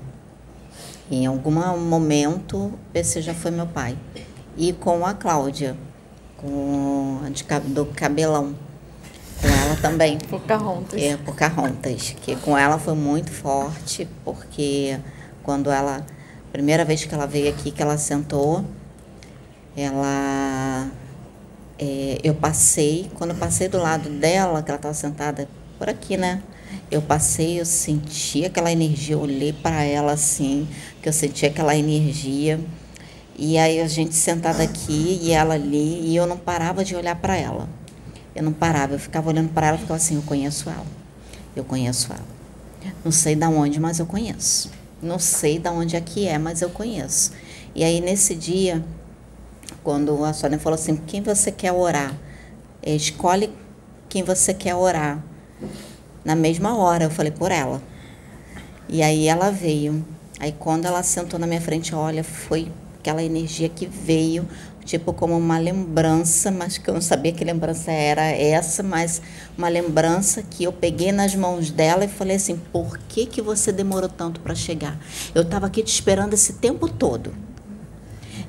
[1.12, 3.98] Em algum momento, o PC já foi meu pai.
[4.56, 5.76] E com a Cláudia,
[6.38, 7.44] com de,
[7.74, 8.56] do cabelão.
[9.44, 10.18] Com ela também.
[10.18, 11.02] Pocahontas.
[11.02, 12.16] É, Pocahontas.
[12.22, 14.98] Que com ela foi muito forte, porque
[15.44, 16.06] quando ela.
[16.52, 18.64] Primeira vez que ela veio aqui, que ela sentou,
[19.76, 20.88] ela
[21.78, 26.16] é, eu passei, quando eu passei do lado dela, que ela estava sentada por aqui,
[26.16, 26.42] né?
[26.90, 30.68] Eu passei, eu senti aquela energia, eu olhei para ela assim,
[31.02, 32.60] que eu senti aquela energia.
[33.36, 37.16] E aí a gente sentada aqui e ela ali, e eu não parava de olhar
[37.16, 37.68] para ela.
[38.36, 40.86] Eu não parava, eu ficava olhando para ela e ficava assim, eu conheço ela.
[41.56, 42.94] Eu conheço ela.
[43.04, 44.72] Não sei da onde, mas eu conheço.
[45.02, 47.32] Não sei da onde é que é, mas eu conheço.
[47.76, 48.84] E aí nesse dia
[49.84, 52.16] quando a Sônia falou assim, quem você quer orar?
[52.82, 53.50] É, escolhe
[54.08, 55.22] quem você quer orar.
[56.24, 57.82] Na mesma hora, eu falei, por ela.
[58.88, 60.06] E aí ela veio.
[60.40, 62.72] Aí quando ela sentou na minha frente, olha, foi
[63.04, 64.48] aquela energia que veio,
[64.86, 69.22] tipo como uma lembrança, mas que eu não sabia que lembrança era essa, mas
[69.58, 73.74] uma lembrança que eu peguei nas mãos dela e falei assim: "Por que que você
[73.74, 74.98] demorou tanto para chegar?
[75.36, 77.36] Eu estava aqui te esperando esse tempo todo".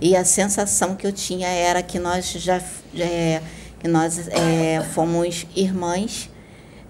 [0.01, 2.63] E a sensação que eu tinha era que nós já
[2.97, 3.43] é,
[3.81, 6.31] que nós é, fomos irmãs,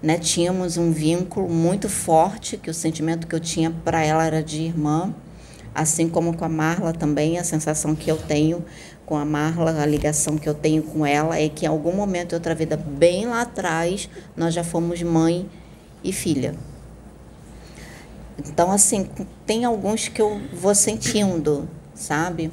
[0.03, 0.19] né?
[0.19, 4.61] Tínhamos um vínculo muito forte, que o sentimento que eu tinha para ela era de
[4.61, 5.13] irmã,
[5.75, 8.63] assim como com a Marla também, a sensação que eu tenho
[9.05, 12.29] com a Marla, a ligação que eu tenho com ela é que em algum momento
[12.29, 15.47] de outra vida, bem lá atrás, nós já fomos mãe
[16.03, 16.55] e filha.
[18.39, 19.07] Então, assim,
[19.45, 22.51] tem alguns que eu vou sentindo, sabe?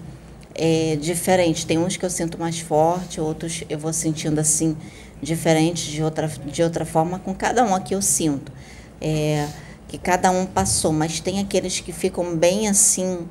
[0.54, 1.66] é diferente.
[1.66, 4.76] Tem uns que eu sinto mais forte, outros eu vou sentindo assim
[5.20, 7.18] diferente de outra de outra forma.
[7.18, 8.52] Com cada um aqui eu sinto
[9.00, 9.48] é,
[9.92, 13.28] que cada um passou, mas tem aqueles que ficam bem assim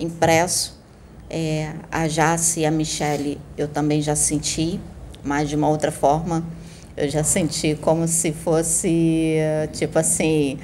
[0.00, 0.78] impresso.
[1.28, 4.80] É, a Jace e a Michelle eu também já senti,
[5.22, 6.42] mas de uma outra forma.
[6.96, 9.36] Eu já senti como se fosse
[9.74, 10.58] tipo assim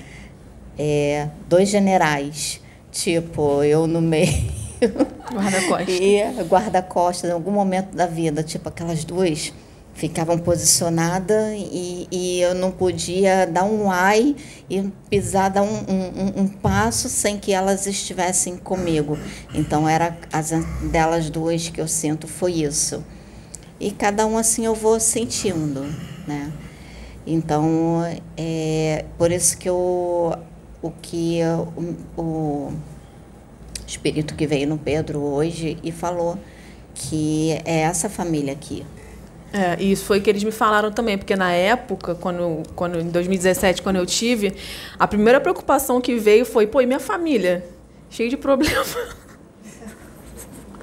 [0.79, 2.59] é, dois generais,
[2.91, 4.33] tipo eu no meio
[5.31, 5.89] Guarda-costas.
[6.01, 9.53] E guarda-costas, em algum momento da vida, tipo aquelas duas
[9.95, 14.35] ficavam posicionadas e, e eu não podia dar um ai
[14.69, 19.17] e pisar, dar um, um, um, passo sem que elas estivessem comigo.
[19.55, 20.51] Então, era as
[20.91, 23.05] delas duas que eu sinto foi isso.
[23.79, 25.83] E cada um assim eu vou sentindo,
[26.27, 26.53] né?
[27.27, 28.03] Então,
[28.37, 30.35] é por isso que eu,
[30.83, 31.41] o que
[31.77, 32.73] o, o
[33.87, 36.39] espírito que veio no Pedro hoje e falou
[36.95, 38.85] que é essa família aqui.
[39.57, 43.09] É, e isso foi que eles me falaram também, porque na época, quando, quando em
[43.09, 44.53] 2017, quando eu tive,
[44.99, 47.65] a primeira preocupação que veio foi, pô, e minha família?
[48.11, 48.85] Cheio de problema.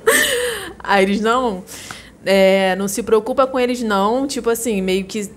[0.80, 1.66] Aí eles, não,
[2.26, 5.30] é, não se preocupa com eles não, tipo assim, meio que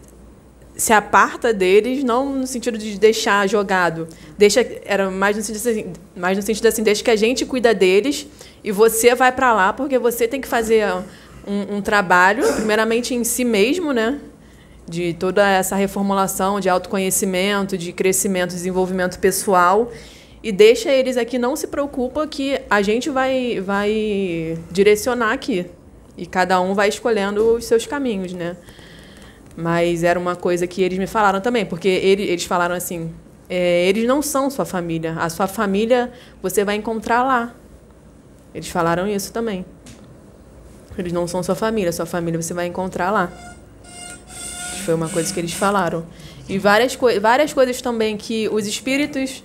[0.77, 4.07] se aparta deles, não no sentido de deixar jogado.
[4.38, 7.75] Deixa, era mais no sentido assim, mais no sentido assim, deixa que a gente cuida
[7.75, 8.29] deles
[8.62, 10.85] e você vai para lá porque você tem que fazer
[11.47, 14.19] um, um, trabalho, primeiramente em si mesmo, né?
[14.87, 19.91] De toda essa reformulação, de autoconhecimento, de crescimento, desenvolvimento pessoal.
[20.43, 25.67] e deixa eles aqui, não se preocupa que a gente vai, vai direcionar aqui.
[26.17, 28.57] E cada um vai escolhendo os seus caminhos, né?
[29.57, 33.13] Mas era uma coisa que eles me falaram também, porque eles, eles falaram assim:
[33.49, 35.15] é, eles não são sua família.
[35.19, 37.55] A sua família você vai encontrar lá.
[38.55, 39.65] Eles falaram isso também.
[40.97, 43.33] Eles não são sua família, sua família você vai encontrar lá.
[44.85, 46.05] Foi uma coisa que eles falaram.
[46.49, 49.43] E várias, coi várias coisas também que os espíritos.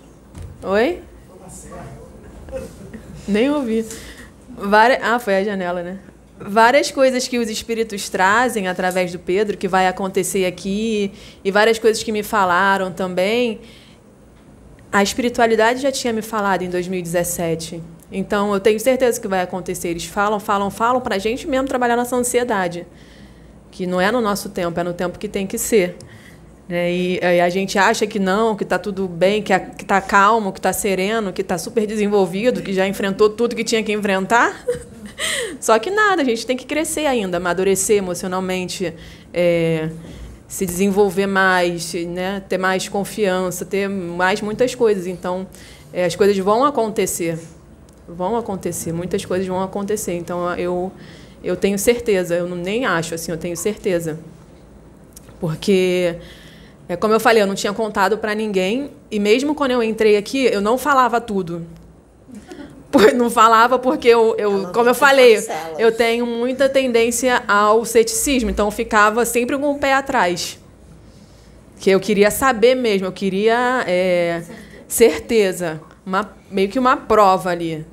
[0.63, 1.01] Oi?
[3.27, 3.85] Nem ouvi.
[4.49, 4.99] Várias...
[5.01, 5.99] Ah, foi a janela, né?
[6.39, 11.11] várias coisas que os espíritos trazem através do Pedro, que vai acontecer aqui,
[11.43, 13.59] e várias coisas que me falaram também.
[14.91, 17.81] A espiritualidade já tinha me falado em 2017.
[18.11, 19.89] Então, eu tenho certeza que vai acontecer.
[19.89, 22.87] Eles falam, falam, falam para a gente mesmo trabalhar nessa ansiedade.
[23.71, 25.95] Que não é no nosso tempo, é no tempo que tem que ser.
[26.67, 26.91] Né?
[26.91, 30.59] E, e, a gente acha que não, que está tudo bem, que está calmo, que
[30.59, 34.65] está sereno, que está super desenvolvido, que já enfrentou tudo que tinha que enfrentar.
[35.59, 38.93] Só que nada, a gente tem que crescer ainda, amadurecer emocionalmente,
[39.33, 39.89] é,
[40.47, 42.41] se desenvolver mais, né?
[42.47, 45.05] ter mais confiança, ter mais muitas coisas.
[45.05, 45.47] Então,
[45.91, 47.37] é, as coisas vão acontecer.
[48.15, 50.13] Vão acontecer, muitas coisas vão acontecer.
[50.13, 50.91] Então, eu,
[51.43, 54.19] eu tenho certeza, eu não, nem acho assim, eu tenho certeza.
[55.39, 56.15] Porque,
[56.87, 60.17] é, como eu falei, eu não tinha contado para ninguém, e mesmo quando eu entrei
[60.17, 61.65] aqui, eu não falava tudo
[63.15, 65.37] não falava porque eu, eu como eu falei,
[65.77, 70.59] eu tenho muita tendência ao ceticismo, então eu ficava sempre com o pé atrás.
[71.79, 74.41] Que eu queria saber mesmo, eu queria é,
[74.87, 77.85] certeza, uma, meio que uma prova ali.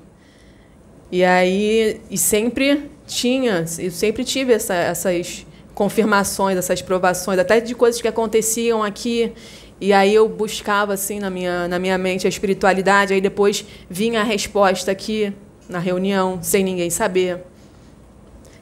[1.10, 7.74] E aí, e sempre tinha, eu sempre tive essa, essas confirmações, essas provações, até de
[7.74, 9.32] coisas que aconteciam aqui
[9.80, 14.20] e aí eu buscava assim na minha, na minha mente a espiritualidade, aí depois vinha
[14.20, 15.32] a resposta aqui
[15.68, 17.44] na reunião, sem ninguém saber.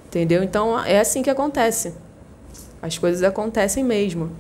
[0.07, 0.43] Entendeu?
[0.43, 1.95] Então é assim que acontece.
[2.83, 4.33] As coisas acontecem mesmo.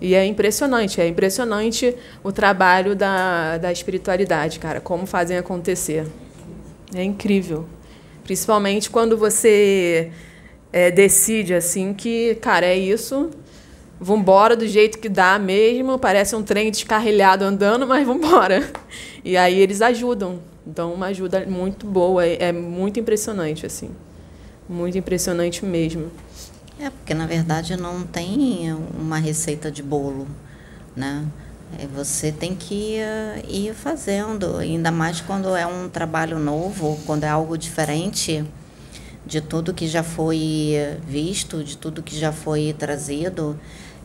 [0.00, 6.04] E é impressionante, é impressionante o trabalho da, da espiritualidade, cara, como fazem acontecer.
[6.94, 7.66] É incrível.
[8.22, 10.10] Principalmente quando você
[10.72, 13.30] é, decide assim que, cara, é isso,
[14.00, 18.68] vambora do jeito que dá mesmo, parece um trem descarrilhado andando, mas vambora.
[19.24, 23.90] E aí eles ajudam, dão uma ajuda muito boa, é, é muito impressionante, assim.
[24.68, 26.10] Muito impressionante mesmo.
[26.78, 30.26] É, porque na verdade não tem uma receita de bolo,
[30.96, 31.24] né?
[31.78, 37.24] É, você tem que ir, ir fazendo, ainda mais quando é um trabalho novo, quando
[37.24, 38.44] é algo diferente
[39.26, 40.74] de tudo que já foi
[41.06, 43.58] visto, de tudo que já foi trazido.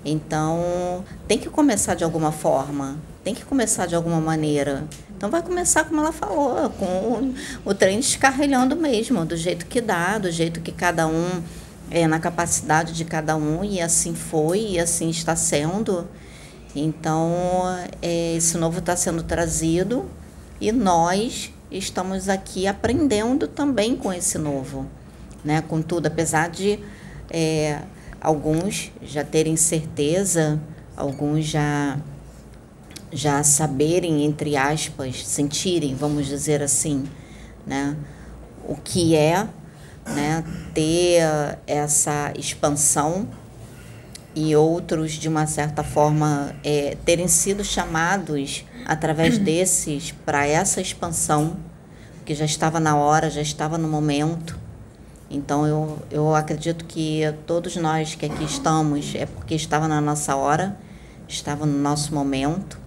[0.04, 4.86] Então, tem que começar de alguma forma, tem que começar de alguma maneira.
[5.16, 7.34] Então, vai começar, como ela falou, com
[7.66, 11.44] o, trem descarrilhando mesmo, do jeito que dá, do jeito que cada um,
[11.92, 16.08] é, na capacidade de cada um, e assim foi, e assim está sendo.
[16.76, 17.34] Então,
[18.02, 20.06] é, esse novo está sendo trazido
[20.62, 24.86] e nós estamos aqui aprendendo também com esse novo,
[25.44, 25.62] né?
[25.62, 26.80] Com tudo, apesar de.
[27.32, 27.82] É,
[28.20, 30.60] alguns já terem certeza,
[30.96, 31.98] alguns já
[33.12, 37.06] já saberem entre aspas, sentirem, vamos dizer assim,
[37.66, 37.98] né,
[38.68, 39.48] o que é,
[40.06, 40.44] né,
[40.76, 41.24] ter
[41.66, 43.28] essa expansão
[44.36, 51.58] e outros de uma certa forma é, terem sido chamados através desses para essa expansão
[52.26, 54.58] que já estava na hora, já estava no momento
[55.30, 60.36] então eu, eu acredito que todos nós que aqui estamos é porque estava na nossa
[60.36, 60.76] hora,
[61.28, 62.80] estava no nosso momento,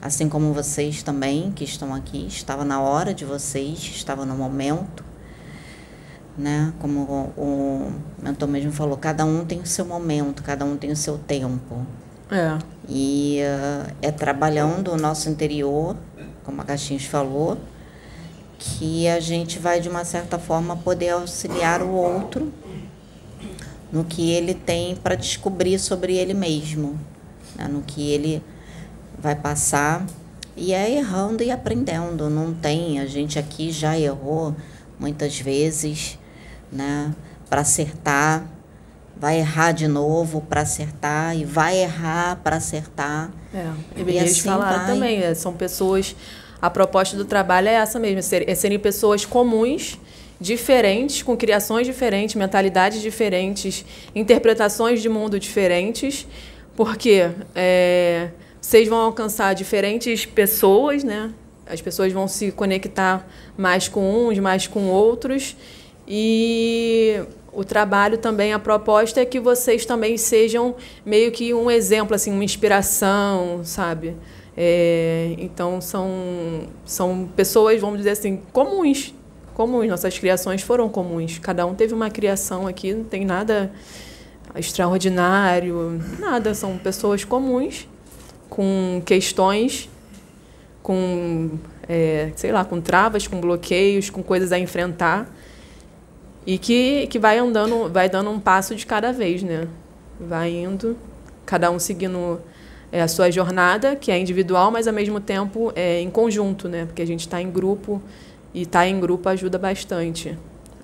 [0.00, 5.04] assim como vocês também que estão aqui, estava na hora de vocês, estava no momento.
[6.36, 6.72] Né?
[6.78, 7.00] Como
[7.36, 7.92] o,
[8.22, 11.86] mentor mesmo falou, cada um tem o seu momento, cada um tem o seu tempo.
[12.30, 12.58] É.
[12.88, 15.96] E uh, é trabalhando o nosso interior,
[16.42, 17.58] como a Caixinhos falou,
[18.58, 22.52] que a gente vai, de uma certa forma, poder auxiliar o outro
[23.92, 26.98] no que ele tem para descobrir sobre ele mesmo,
[27.54, 27.68] né?
[27.68, 28.42] no que ele
[29.18, 30.06] vai passar.
[30.56, 33.00] E é errando e aprendendo, não tem.
[33.00, 34.54] A gente aqui já errou
[34.98, 36.18] muitas vezes,
[36.72, 37.14] né?
[37.48, 38.46] Para acertar,
[39.16, 43.30] vai errar de novo para acertar e vai errar para acertar.
[43.54, 44.86] É, e, e assim falaram vai.
[44.86, 46.16] também, é, são pessoas
[46.62, 49.98] a proposta do trabalho é essa mesmo, é, é serem pessoas comuns,
[50.40, 56.26] diferentes, com criações diferentes, mentalidades diferentes, interpretações de mundo diferentes,
[56.76, 61.32] porque é, vocês vão alcançar diferentes pessoas, né?
[61.66, 65.56] as pessoas vão se conectar mais com uns, mais com outros.
[66.06, 67.22] E
[67.52, 70.74] o trabalho também, a proposta é que vocês também sejam
[71.04, 74.16] meio que um exemplo, assim, uma inspiração, sabe?
[74.56, 76.08] É, então são,
[76.84, 79.14] são pessoas, vamos dizer assim, comuns.
[79.54, 81.38] Comuns, nossas criações foram comuns.
[81.38, 83.70] Cada um teve uma criação aqui, não tem nada
[84.56, 86.54] extraordinário, nada.
[86.54, 87.86] São pessoas comuns,
[88.48, 89.90] com questões,
[90.82, 91.50] com,
[91.86, 95.30] é, sei lá, com travas, com bloqueios, com coisas a enfrentar
[96.46, 99.68] e que, que vai andando, vai dando um passo de cada vez, né?
[100.18, 100.96] Vai indo,
[101.46, 102.40] cada um seguindo
[102.90, 106.84] é, a sua jornada, que é individual, mas ao mesmo tempo é em conjunto, né?
[106.84, 108.02] Porque a gente está em grupo
[108.52, 110.36] e estar tá em grupo ajuda bastante.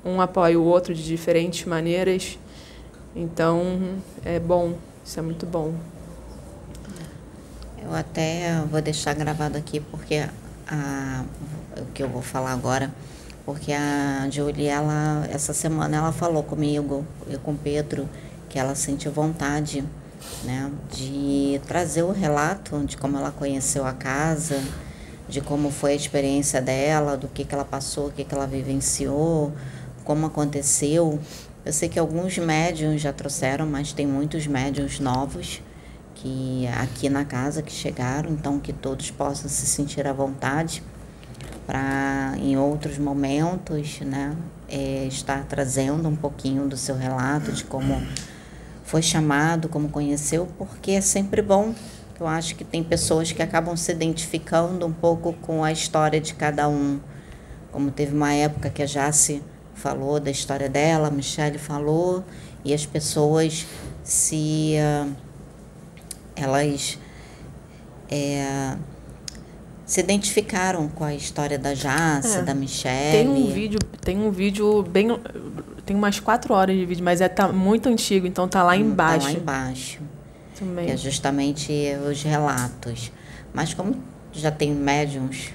[0.04, 2.38] Um apoia o outro de diferentes maneiras.
[3.16, 5.74] Então, é bom, isso é muito bom.
[7.82, 10.24] Eu até vou deixar gravado aqui porque
[10.68, 11.24] a,
[11.76, 12.92] o que eu vou falar agora
[13.49, 18.07] porque a Julie, ela, essa semana, ela falou comigo e com o Pedro
[18.46, 19.82] que ela sentiu vontade
[20.44, 24.62] né, de trazer o relato de como ela conheceu a casa,
[25.30, 28.46] de como foi a experiência dela, do que, que ela passou, o que, que ela
[28.46, 29.51] vivenciou,
[30.05, 31.18] como aconteceu.
[31.64, 35.62] Eu sei que alguns médiums já trouxeram, mas tem muitos médiums novos
[36.16, 40.82] que aqui na casa que chegaram, então que todos possam se sentir à vontade
[41.68, 44.34] para em outros momentos, né,
[44.70, 48.02] é, estar trazendo um pouquinho do seu relato de como
[48.84, 51.74] foi chamado, como conheceu, porque é sempre bom.
[52.18, 56.32] Eu acho que tem pessoas que acabam se identificando um pouco com a história de
[56.32, 56.98] cada um.
[57.70, 59.42] Como teve uma época que a Jace
[59.74, 62.24] falou da história dela, a Michelle falou,
[62.64, 63.66] e as pessoas
[64.02, 64.76] se.
[64.78, 65.12] Uh,
[66.34, 66.98] elas.
[68.10, 68.74] É,
[69.89, 72.43] se identificaram com a história da Jace, é.
[72.43, 73.24] da Michelle.
[73.24, 75.09] Tem um vídeo, tem um vídeo bem.
[75.86, 79.28] Tem umas quatro horas de vídeo, mas é tá muito antigo, então tá lá embaixo.
[79.28, 80.01] Tá lá embaixo.
[80.59, 80.84] Também.
[80.84, 81.72] Que é justamente
[82.07, 83.11] os relatos.
[83.55, 83.97] Mas como
[84.30, 85.55] já tem médiums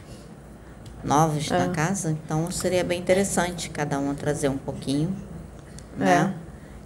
[1.04, 1.60] novos é.
[1.60, 5.16] na casa, então seria bem interessante cada um trazer um pouquinho,
[5.96, 6.34] né?
[6.40, 6.44] É.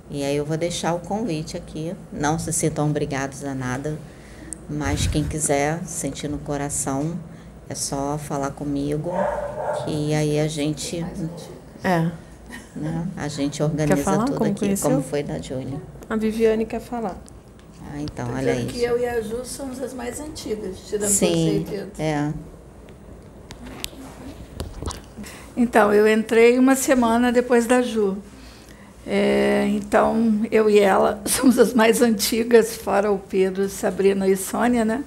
[0.10, 1.96] E aí eu vou deixar o convite aqui.
[2.12, 3.98] Não se sintam obrigados a nada,
[4.70, 7.18] mas quem quiser sentir no coração,
[7.70, 9.12] é só falar comigo
[9.84, 11.06] que aí a gente.
[11.84, 12.12] É.
[12.76, 14.90] Né, a gente organiza tudo como aqui, conheceu?
[14.90, 15.82] como foi da Júlia.
[16.10, 17.18] A Viviane quer falar.
[17.92, 18.66] Ah, então, Porque olha aí.
[18.66, 22.34] que eu e a Ju somos as mais antigas, tirando Sim, você é.
[25.56, 28.18] Então, eu entrei uma semana depois da Ju.
[29.06, 34.86] É, então, eu e ela somos as mais antigas, fora o Pedro, Sabrina e Sônia,
[34.86, 35.04] né?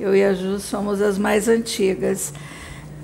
[0.00, 2.32] Eu e a Ju somos as mais antigas.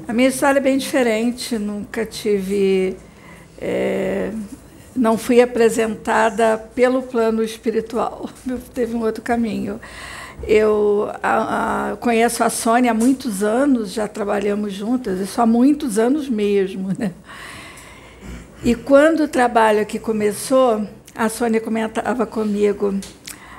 [0.09, 2.97] A minha história é bem diferente, nunca tive.
[3.61, 4.33] É,
[4.97, 8.31] não fui apresentada pelo plano espiritual,
[8.73, 9.79] teve um outro caminho.
[10.49, 15.99] Eu a, a, conheço a Sônia há muitos anos, já trabalhamos juntas, isso há muitos
[15.99, 16.95] anos mesmo.
[16.99, 17.13] Né?
[18.65, 22.95] E quando o trabalho aqui começou, a Sônia comentava comigo: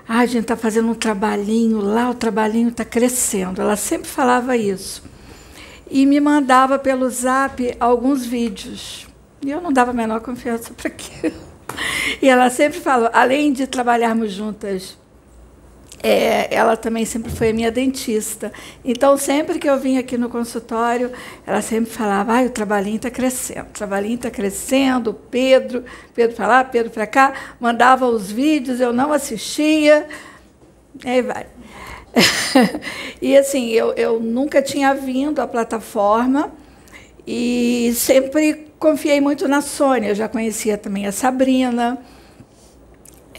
[0.08, 3.62] ah, a gente está fazendo um trabalhinho lá, o trabalhinho está crescendo.
[3.62, 5.04] Ela sempre falava isso.
[5.90, 9.08] E me mandava pelo zap alguns vídeos.
[9.46, 11.36] E eu não dava a menor confiança para aquilo.
[12.22, 14.98] E ela sempre falou, além de trabalharmos juntas
[16.02, 18.52] é, ela também sempre foi minha dentista.
[18.86, 21.12] Então, sempre que eu vinha aqui no consultório,
[21.46, 25.14] ela sempre falava: ah, o trabalhinho está crescendo, o trabalhinho está crescendo.
[25.14, 25.84] Pedro,
[26.14, 30.08] Pedro para lá, Pedro para cá, mandava os vídeos, eu não assistia.
[31.04, 31.48] Aí vai.
[33.22, 36.52] e assim, eu, eu nunca tinha vindo à plataforma
[37.26, 40.10] e sempre confiei muito na Sônia.
[40.10, 41.98] Eu já conhecia também a Sabrina.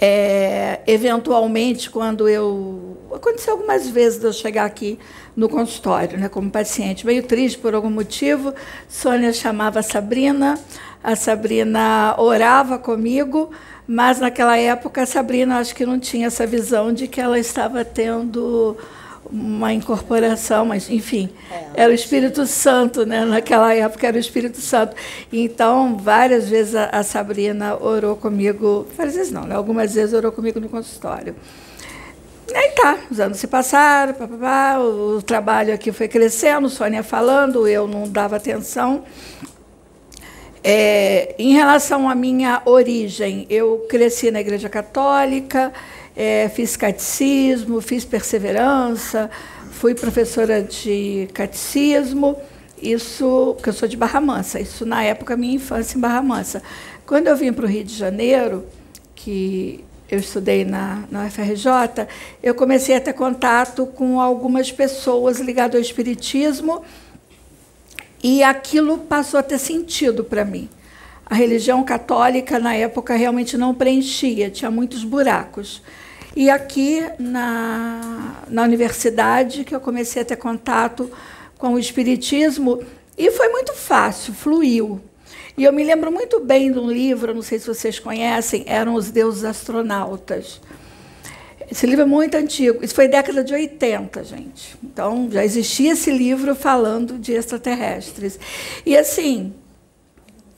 [0.01, 2.96] É, eventualmente, quando eu.
[3.12, 4.99] Aconteceu algumas vezes de eu chegar aqui
[5.34, 8.55] no consultório, né, como paciente, meio triste por algum motivo.
[8.88, 10.59] Sônia chamava a Sabrina,
[11.03, 13.51] a Sabrina orava comigo,
[13.86, 17.84] mas naquela época a Sabrina acho que não tinha essa visão de que ela estava
[17.84, 18.76] tendo
[19.30, 23.24] uma incorporação, mas enfim, é, era o Espírito Santo, né?
[23.24, 24.96] Naquela época era o Espírito Santo.
[25.32, 29.54] Então, várias vezes a, a Sabrina orou comigo, várias vezes não, né?
[29.54, 31.34] algumas vezes orou comigo no consultório.
[32.50, 36.08] E aí tá, os anos se passaram, pá, pá, pá, o, o trabalho aqui foi
[36.08, 39.04] crescendo, Sônia falando, eu não dava atenção.
[40.64, 45.72] É, em relação à minha origem, eu cresci na Igreja Católica,
[46.18, 49.30] é, fiz catecismo, fiz perseverança,
[49.70, 52.36] fui professora de catecismo
[52.82, 56.60] Isso, porque eu sou de Barra Mansa, isso na época minha infância em Barra Mansa.
[57.06, 58.66] Quando eu vim para o Rio de Janeiro,
[59.14, 62.06] que eu estudei na, na UFRJ,
[62.42, 66.82] eu comecei a ter contato com algumas pessoas ligadas ao espiritismo
[68.22, 70.68] e aquilo passou a ter sentido para mim.
[71.26, 75.82] A religião católica, na época, realmente não preenchia, tinha muitos buracos.
[76.36, 81.10] E aqui na, na universidade, que eu comecei a ter contato
[81.56, 82.82] com o Espiritismo,
[83.16, 85.00] e foi muito fácil, fluiu.
[85.56, 88.94] E eu me lembro muito bem de um livro, não sei se vocês conhecem, eram
[88.94, 90.60] Os Deuses Astronautas.
[91.70, 94.76] Esse livro é muito antigo, isso foi década de 80, gente.
[94.82, 98.38] Então já existia esse livro falando de extraterrestres.
[98.86, 99.52] E assim,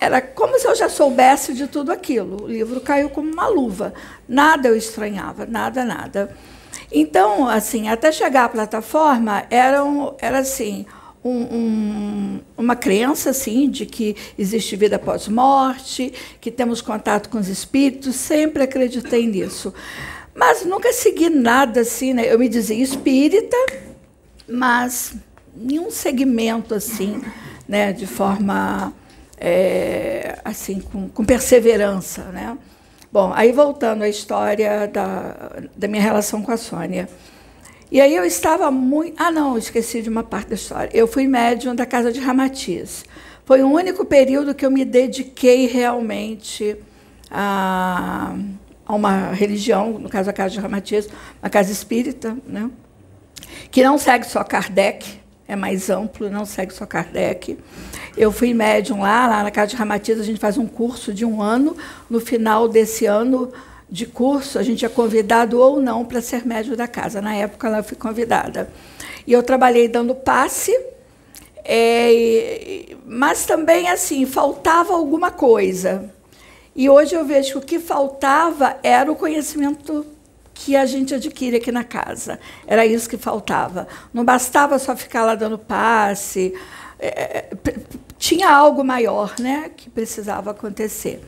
[0.00, 2.44] era como se eu já soubesse de tudo aquilo.
[2.44, 3.92] O livro caiu como uma luva.
[4.26, 6.34] Nada eu estranhava, nada, nada.
[6.90, 10.86] Então, assim, até chegar à plataforma, era, um, era assim,
[11.22, 17.38] um, um, uma crença assim, de que existe vida após morte, que temos contato com
[17.38, 19.72] os espíritos, sempre acreditei nisso.
[20.34, 22.32] Mas nunca segui nada assim, né?
[22.32, 23.56] Eu me dizia espírita,
[24.48, 25.14] mas
[25.54, 27.22] nenhum segmento assim,
[27.68, 28.94] né, de forma
[29.40, 32.56] é, assim com, com, perseverança, né?
[33.10, 37.08] Bom, aí voltando à história da, da minha relação com a Sônia.
[37.90, 39.20] E aí eu estava muito.
[39.20, 40.90] Ah, não, esqueci de uma parte da história.
[40.94, 43.04] Eu fui médium da casa de Ramatiz.
[43.44, 46.76] Foi o único período que eu me dediquei realmente
[47.28, 48.32] a,
[48.86, 51.08] a uma religião, no caso a casa de Ramatiz,
[51.42, 52.70] uma casa espírita, né?
[53.70, 55.19] que não segue só Kardec,
[55.50, 57.58] é mais amplo, não segue só Kardec.
[58.16, 61.24] Eu fui médium lá, lá na Casa de Ramatiz, a gente faz um curso de
[61.24, 61.76] um ano.
[62.08, 63.52] No final desse ano
[63.90, 67.20] de curso, a gente é convidado ou não para ser médium da casa.
[67.20, 68.70] Na época, ela fui convidada.
[69.26, 70.72] E eu trabalhei dando passe,
[71.64, 76.08] é, mas também, assim, faltava alguma coisa.
[76.76, 80.06] E hoje eu vejo que o que faltava era o conhecimento
[80.62, 82.38] que a gente adquire aqui na casa.
[82.66, 83.88] Era isso que faltava.
[84.12, 86.52] Não bastava só ficar lá dando passe.
[86.98, 87.46] É,
[88.18, 91.22] tinha algo maior né, que precisava acontecer.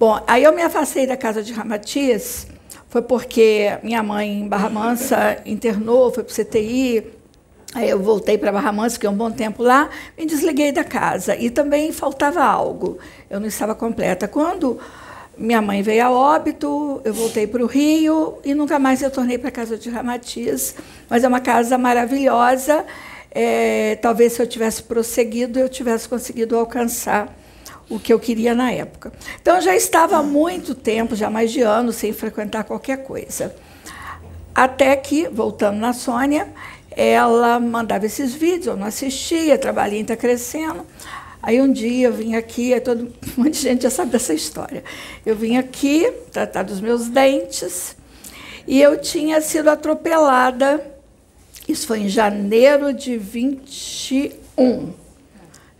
[0.00, 2.46] Bom, aí eu me afastei da casa de Ramatiz,
[2.88, 7.12] foi porque minha mãe em Barra Mansa internou, foi para o CTI,
[7.74, 11.34] Aí eu voltei para Barra Mansa, fiquei um bom tempo lá, me desliguei da casa.
[11.34, 12.98] E também faltava algo,
[13.28, 14.28] eu não estava completa.
[14.28, 14.78] Quando
[15.36, 19.48] minha mãe veio a óbito, eu voltei para o Rio e nunca mais tornei para
[19.48, 20.74] a casa de Ramatiz.
[21.08, 22.84] Mas é uma casa maravilhosa.
[23.30, 27.34] É, talvez se eu tivesse prosseguido, eu tivesse conseguido alcançar
[27.88, 29.12] o que eu queria na época.
[29.40, 33.54] Então, eu já estava há muito tempo, já mais de anos, sem frequentar qualquer coisa.
[34.54, 36.48] Até que, voltando na Sônia,
[36.90, 40.86] ela mandava esses vídeos, eu não assistia, trabalhinho está crescendo.
[41.46, 43.04] Aí um dia eu vim aqui, todo,
[43.36, 44.82] um monte de gente já sabe dessa história.
[45.26, 47.94] Eu vim aqui tratar dos meus dentes
[48.66, 50.80] e eu tinha sido atropelada.
[51.68, 54.94] Isso foi em janeiro de 21.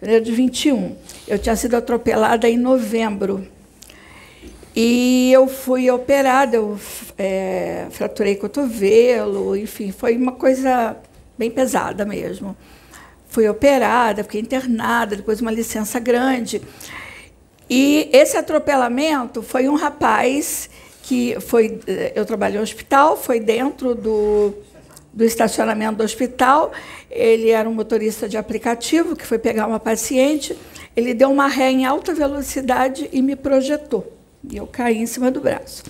[0.02, 0.96] Janeiro de 21.
[1.26, 3.48] Eu tinha sido atropelada em novembro.
[4.76, 6.78] E eu fui operada, eu
[7.16, 10.94] é, fraturei cotovelo, enfim, foi uma coisa
[11.38, 12.54] bem pesada mesmo
[13.34, 16.62] fui operada, fiquei internada, depois uma licença grande.
[17.68, 20.70] E esse atropelamento foi um rapaz
[21.02, 21.80] que foi.
[21.84, 24.54] Eh, eu trabalhei no hospital, foi dentro do,
[25.12, 26.70] do estacionamento do hospital.
[27.10, 30.56] Ele era um motorista de aplicativo que foi pegar uma paciente.
[30.94, 34.16] Ele deu uma ré em alta velocidade e me projetou.
[34.48, 35.82] E eu caí em cima do braço.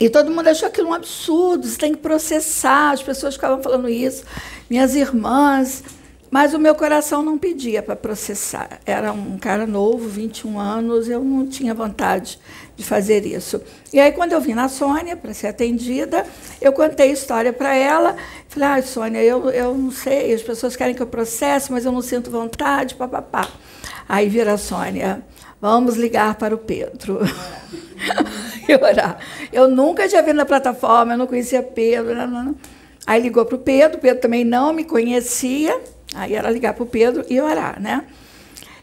[0.00, 2.90] E todo mundo achou aquilo um absurdo, você tem que processar.
[2.90, 4.24] As pessoas ficavam falando isso.
[4.68, 5.84] Minhas irmãs,
[6.30, 8.78] mas o meu coração não pedia para processar.
[8.86, 12.38] Era um cara novo, 21 anos, eu não tinha vontade
[12.76, 13.60] de fazer isso.
[13.92, 16.24] E aí, quando eu vim na Sônia para ser atendida,
[16.60, 18.16] eu contei a história para ela.
[18.48, 21.90] Falei, ah, Sônia, eu, eu não sei, as pessoas querem que eu processe, mas eu
[21.92, 23.48] não sinto vontade, papapá.
[24.08, 25.22] Aí vira a Sônia,
[25.60, 27.20] vamos ligar para o Pedro.
[28.68, 29.18] e orar.
[29.52, 32.14] Eu nunca tinha vindo na plataforma, eu não conhecia Pedro.
[32.14, 32.56] Não, não.
[33.06, 35.80] Aí ligou para o Pedro, o Pedro também não me conhecia.
[36.14, 38.04] Aí era ligar para o Pedro e orar, né?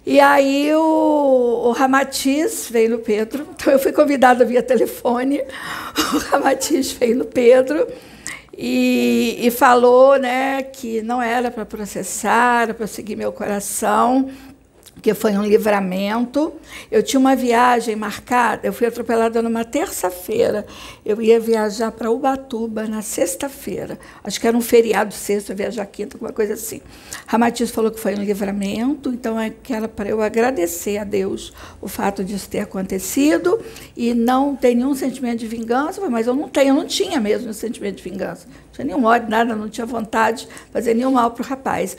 [0.05, 5.41] E aí o, o Ramatiz veio no Pedro, então eu fui convidada via telefone,
[6.13, 7.86] o Ramatiz veio no Pedro
[8.57, 14.30] e, e falou né, que não era para processar, era para seguir meu coração,
[15.02, 16.52] que que foi um livramento.
[16.91, 20.66] Eu tinha uma viagem marcada, eu fui atropelada numa terça-feira.
[21.06, 23.98] Eu ia viajar para Ubatuba na sexta-feira.
[24.22, 26.82] Acho que era um feriado sexta, viajar quinta, alguma coisa assim.
[27.26, 31.54] Ramatiz falou que foi um livramento, então é que era para eu agradecer a Deus
[31.80, 33.62] o fato disso ter acontecido
[33.95, 37.54] e não ter nenhum sentimento de vingança, mas eu não tenho, eu não tinha mesmo
[37.54, 38.45] sentimento de vingança.
[38.45, 41.95] Não tinha nenhum ódio, nada, não tinha vontade de fazer nenhum mal para o rapaz.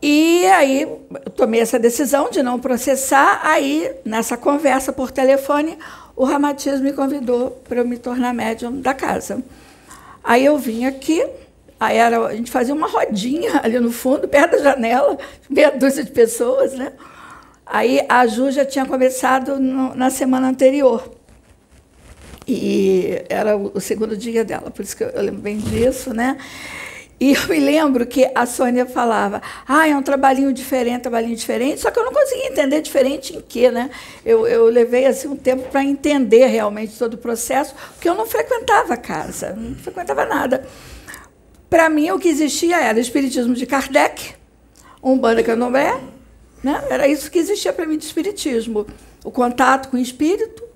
[0.00, 3.40] E aí eu tomei essa decisão de não processar.
[3.42, 5.76] Aí, nessa conversa por telefone,
[6.14, 9.42] o Ramatiz me convidou para eu me tornar médium da casa.
[10.22, 11.26] Aí eu vim aqui,
[11.80, 15.18] aí era, a gente fazia uma rodinha ali no fundo, perto da janela,
[15.48, 16.92] meia dúzia de pessoas, né?
[17.64, 21.12] Aí a Ju já tinha começado no, na semana anterior.
[22.46, 26.38] E era o segundo dia dela, por isso que eu, lembro bem disso, né?
[27.20, 31.80] E eu me lembro que a Sônia falava, ah, é um trabalhinho diferente, trabalhinho diferente,
[31.80, 33.90] só que eu não conseguia entender diferente em quê, né?
[34.24, 38.24] Eu, eu levei assim um tempo para entender realmente todo o processo, porque eu não
[38.24, 40.64] frequentava casa, não frequentava nada.
[41.68, 44.34] Para mim, o que existia era espiritismo de Kardec,
[45.02, 46.00] Umbanda Candomblé,
[46.62, 46.84] né?
[46.88, 48.86] era isso que existia para mim de espiritismo.
[49.24, 50.67] O contato com o espírito,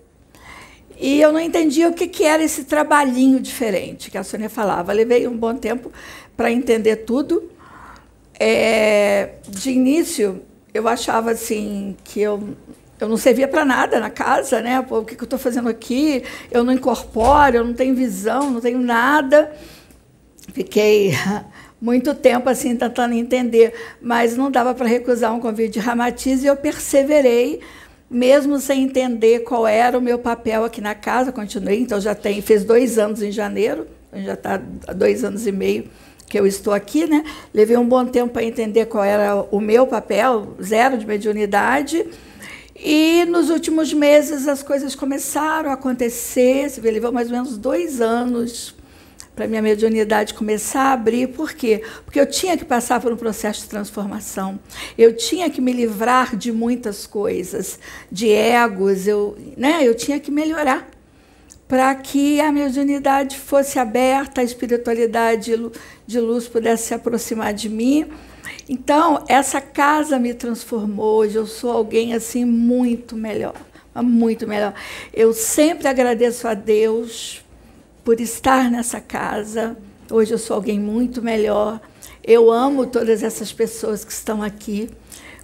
[1.02, 4.92] e eu não entendia o que, que era esse trabalhinho diferente que a Sônia falava.
[4.92, 5.90] Levei um bom tempo
[6.36, 7.50] para entender tudo.
[8.38, 10.40] É, de início,
[10.72, 12.56] eu achava assim que eu,
[13.00, 14.80] eu não servia para nada na casa, né?
[14.80, 16.22] Pô, o que, que eu estou fazendo aqui?
[16.52, 19.52] Eu não incorporo, eu não tenho visão, não tenho nada.
[20.52, 21.14] Fiquei
[21.82, 26.46] muito tempo assim tentando entender, mas não dava para recusar um convite de Ramatiz e
[26.46, 27.60] eu perseverei,
[28.12, 31.32] mesmo sem entender qual era o meu papel aqui na casa.
[31.32, 34.58] Continuei, então já tem, fez dois anos em janeiro, já está
[34.94, 35.88] dois anos e meio
[36.28, 37.24] que eu estou aqui, né?
[37.52, 42.06] Levei um bom tempo para entender qual era o meu papel, zero de mediunidade.
[42.76, 46.68] E nos últimos meses as coisas começaram a acontecer.
[46.80, 48.74] Vê, levou mais ou menos dois anos
[49.34, 51.28] para minha mediunidade começar a abrir.
[51.28, 51.82] Por quê?
[52.04, 54.58] Porque eu tinha que passar por um processo de transformação.
[54.96, 57.78] Eu tinha que me livrar de muitas coisas,
[58.10, 59.06] de egos.
[59.06, 59.80] Eu, né?
[59.82, 60.88] eu tinha que melhorar
[61.66, 65.58] para que a mediunidade fosse aberta, a espiritualidade
[66.06, 68.10] de luz pudesse se aproximar de mim.
[68.68, 71.20] Então, essa casa me transformou.
[71.20, 73.54] Hoje eu sou alguém assim muito melhor,
[73.94, 74.74] muito melhor.
[75.14, 77.42] Eu sempre agradeço a Deus
[78.04, 79.76] por estar nessa casa.
[80.10, 81.80] Hoje eu sou alguém muito melhor.
[82.22, 84.90] Eu amo todas essas pessoas que estão aqui.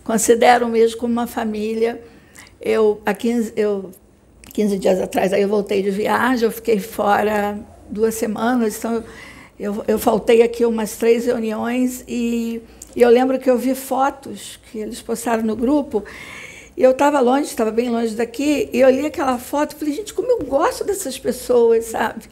[0.05, 2.03] Considero mesmo como uma família.
[2.61, 3.93] Eu, aqui, eu
[4.53, 9.05] 15 dias atrás, aí eu voltei de viagem, eu fiquei fora duas semanas, então
[9.59, 12.61] eu, eu faltei aqui umas três reuniões e,
[12.97, 16.03] e eu lembro que eu vi fotos que eles postaram no grupo
[16.77, 19.95] e eu estava longe, estava bem longe daqui, e eu li aquela foto e falei,
[19.95, 22.29] gente, como eu gosto dessas pessoas, sabe?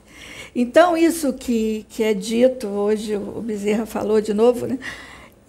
[0.58, 4.78] Então, isso que, que é dito, hoje o Bezerra falou de novo, né?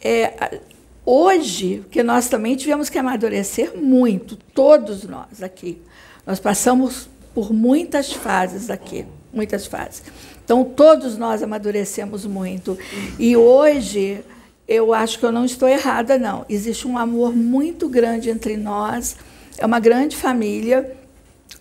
[0.03, 0.59] É,
[1.05, 5.81] hoje, que nós também tivemos que amadurecer muito, todos nós aqui.
[6.25, 10.03] Nós passamos por muitas fases aqui, muitas fases.
[10.43, 12.77] Então, todos nós amadurecemos muito.
[13.17, 14.19] E hoje,
[14.67, 16.45] eu acho que eu não estou errada, não.
[16.49, 19.15] Existe um amor muito grande entre nós,
[19.57, 20.97] é uma grande família.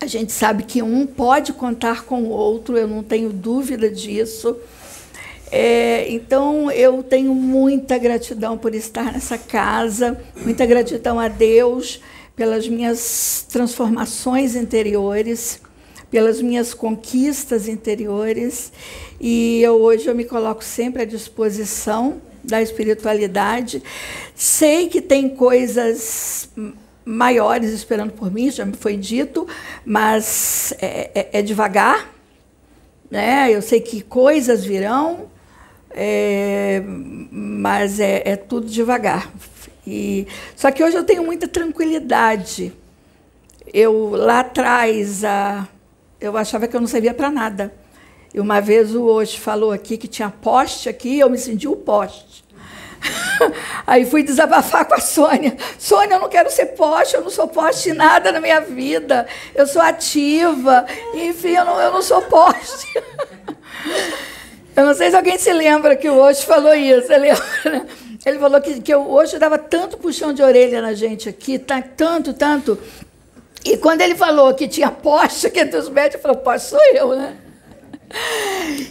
[0.00, 4.56] A gente sabe que um pode contar com o outro, eu não tenho dúvida disso.
[5.50, 12.00] É, então, eu tenho muita gratidão por estar nessa casa, muita gratidão a Deus
[12.34, 15.60] pelas minhas transformações interiores,
[16.10, 18.70] pelas minhas conquistas interiores.
[19.18, 23.82] E eu, hoje eu me coloco sempre à disposição da espiritualidade.
[24.34, 26.48] Sei que tem coisas
[27.06, 29.46] maiores esperando por mim, já me foi dito,
[29.84, 32.12] mas é, é, é devagar.
[33.08, 33.54] Né?
[33.54, 35.30] Eu sei que coisas virão,
[35.90, 36.82] é,
[37.30, 39.32] mas é, é tudo devagar.
[39.86, 40.26] E,
[40.56, 42.72] só que hoje eu tenho muita tranquilidade.
[43.72, 45.68] Eu lá atrás a,
[46.20, 47.72] eu achava que eu não servia para nada.
[48.34, 51.76] E uma vez o hoje falou aqui que tinha poste aqui, eu me senti o
[51.76, 52.44] poste.
[53.86, 55.56] Aí fui desabafar com a Sônia.
[55.78, 59.26] Sônia, eu não quero ser poste, eu não sou poste nada na minha vida.
[59.54, 60.86] Eu sou ativa.
[61.14, 62.86] Enfim, eu não, eu não sou poste.
[64.76, 67.08] Eu não sei se alguém se lembra que o hoje falou isso.
[68.26, 71.80] Ele falou que, que eu hoje dava tanto puxão de orelha na gente aqui, tá,
[71.80, 72.76] tanto, tanto.
[73.64, 76.80] E quando ele falou que tinha poste aqui entre os médicos, eu falei, poste sou
[76.92, 77.36] eu, né?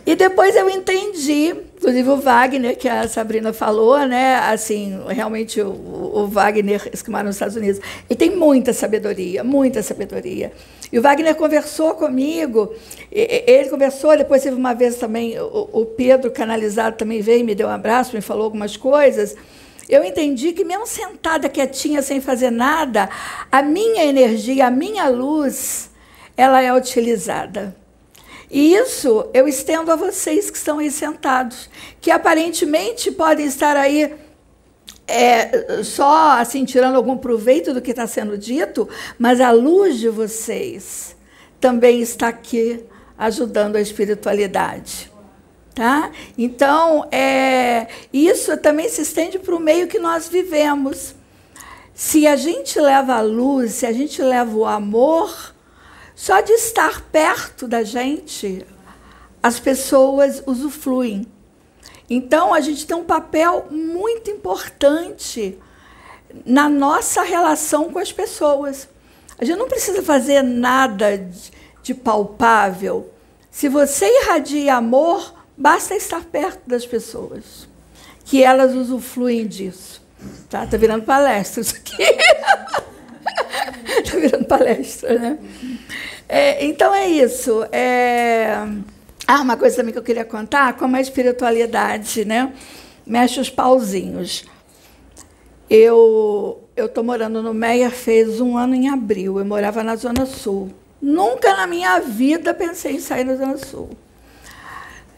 [0.05, 4.35] E depois eu entendi, inclusive o Wagner, que a Sabrina falou, né?
[4.37, 10.51] Assim, realmente o, o Wagner, esse nos Estados Unidos, ele tem muita sabedoria, muita sabedoria.
[10.91, 12.73] E o Wagner conversou comigo,
[13.11, 17.67] ele conversou, depois teve uma vez também, o, o Pedro Canalizado também veio, me deu
[17.67, 19.35] um abraço, me falou algumas coisas.
[19.87, 23.09] Eu entendi que, mesmo sentada quietinha, sem fazer nada,
[23.51, 25.91] a minha energia, a minha luz,
[26.35, 27.75] ela é utilizada.
[28.49, 31.69] E isso eu estendo a vocês que estão aí sentados,
[31.99, 34.13] que aparentemente podem estar aí
[35.07, 38.87] é, só assim tirando algum proveito do que está sendo dito,
[39.17, 41.15] mas a luz de vocês
[41.59, 42.83] também está aqui
[43.17, 45.11] ajudando a espiritualidade.
[45.73, 46.11] Tá?
[46.37, 51.13] Então, é, isso também se estende para o meio que nós vivemos.
[51.93, 55.54] Se a gente leva a luz, se a gente leva o amor,
[56.15, 58.65] só de estar perto da gente,
[59.43, 61.27] as pessoas usufruem.
[62.09, 65.59] Então, a gente tem um papel muito importante
[66.45, 68.87] na nossa relação com as pessoas.
[69.37, 71.17] A gente não precisa fazer nada
[71.83, 73.11] de, palpável.
[73.51, 77.67] Se você irradia amor, basta estar perto das pessoas,
[78.23, 80.01] que elas usufruem disso.
[80.49, 81.97] Tá, tá virando palestra isso aqui.
[84.09, 85.37] tá virando palestra, né?
[86.27, 87.63] É, então é isso.
[87.71, 88.55] É...
[89.27, 92.53] Ah, uma coisa também que eu queria contar, como a espiritualidade, né?
[93.05, 94.45] Mexe os pauzinhos.
[95.69, 99.39] Eu eu estou morando no Meia fez um ano em abril.
[99.39, 100.71] Eu morava na Zona Sul.
[101.01, 103.89] Nunca na minha vida pensei em sair da Zona Sul.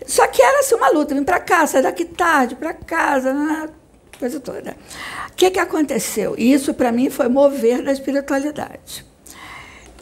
[0.05, 3.70] Só que era assim, uma luta, vim para cá, sair daqui tarde, para casa, né?
[4.18, 4.76] Coisa toda.
[5.30, 6.36] O que, que aconteceu?
[6.38, 9.05] Isso, para mim, foi mover da espiritualidade.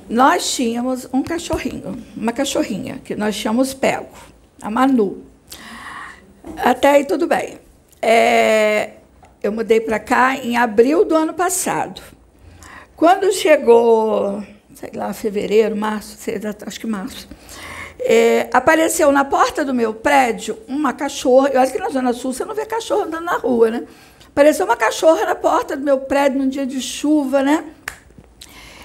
[0.09, 4.07] Nós tínhamos um cachorrinho, uma cachorrinha, que nós chamamos Pego,
[4.61, 5.24] a Manu.
[6.57, 7.59] Até aí tudo bem.
[8.01, 8.91] É,
[9.41, 12.01] eu mudei para cá em abril do ano passado.
[12.95, 14.43] Quando chegou,
[14.76, 17.28] sei lá, fevereiro, março, sei, acho que março,
[18.08, 21.49] é, apareceu na porta do meu prédio uma cachorra.
[21.49, 23.84] Eu acho que na Zona Sul você não vê cachorro andando na rua, né?
[24.28, 27.64] Apareceu uma cachorra na porta do meu prédio num dia de chuva, né?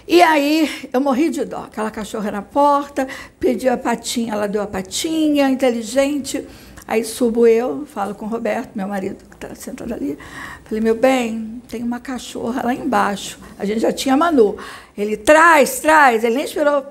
[0.09, 1.65] E aí eu morri de dó.
[1.65, 3.07] Aquela cachorra na porta,
[3.39, 6.47] pedi a patinha, ela deu a patinha, inteligente.
[6.89, 10.19] Aí subo eu, falo com o Roberto, meu marido, que está sentado ali.
[10.65, 13.39] Falei, meu bem, tem uma cachorra lá embaixo.
[13.59, 14.57] A gente já tinha Manu.
[14.97, 16.25] Ele traz, traz.
[16.25, 16.85] Ele nem esperou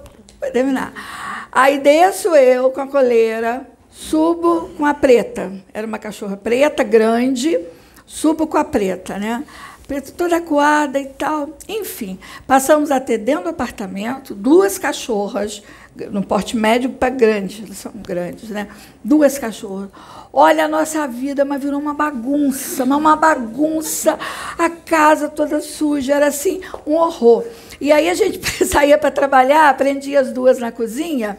[0.51, 1.49] terminar.
[1.51, 5.51] Aí desço eu com a coleira, subo com a preta.
[5.73, 7.59] Era uma cachorra preta, grande,
[8.05, 9.43] subo com a preta, né?
[9.87, 11.49] Preta toda acuada e tal.
[11.67, 15.63] Enfim, passamos a ter dentro do apartamento duas cachorras,
[16.11, 18.67] no porte médio para grande, eles são grandes, né?
[19.03, 19.89] Duas cachorras.
[20.31, 24.17] Olha a nossa vida, mas virou uma bagunça, uma bagunça.
[24.57, 27.43] A casa toda suja, era assim, um horror.
[27.79, 31.37] E aí a gente saía para trabalhar, prendia as duas na cozinha.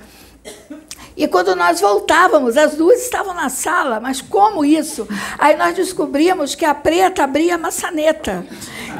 [1.17, 5.07] E quando nós voltávamos, as duas estavam na sala, mas como isso?
[5.39, 8.47] Aí nós descobrimos que a preta abria a maçaneta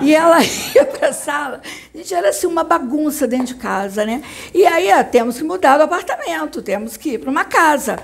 [0.03, 0.39] e ela
[0.75, 1.63] ia para a sala.
[1.95, 4.23] Gente, era assim uma bagunça dentro de casa, né?
[4.53, 7.99] E aí temos que mudar o apartamento, temos que ir para uma casa.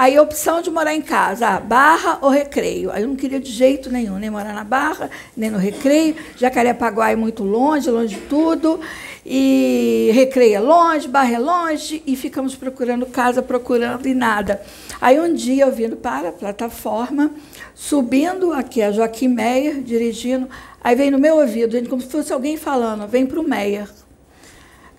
[0.00, 2.90] Aí opção de morar em casa, ah, barra ou recreio.
[2.90, 6.16] Aí eu não queria de jeito nenhum, nem morar na barra, nem no recreio.
[6.38, 8.80] Jacarepaguá é muito longe, longe de tudo.
[9.26, 14.62] E recreio é longe, barra é longe, e ficamos procurando casa, procurando e nada.
[15.02, 17.30] Aí um dia eu vindo para a plataforma,
[17.74, 20.48] subindo aqui a Joaquim Meyer, dirigindo,
[20.82, 23.86] aí vem no meu ouvido, como se fosse alguém falando, vem para o Meyer.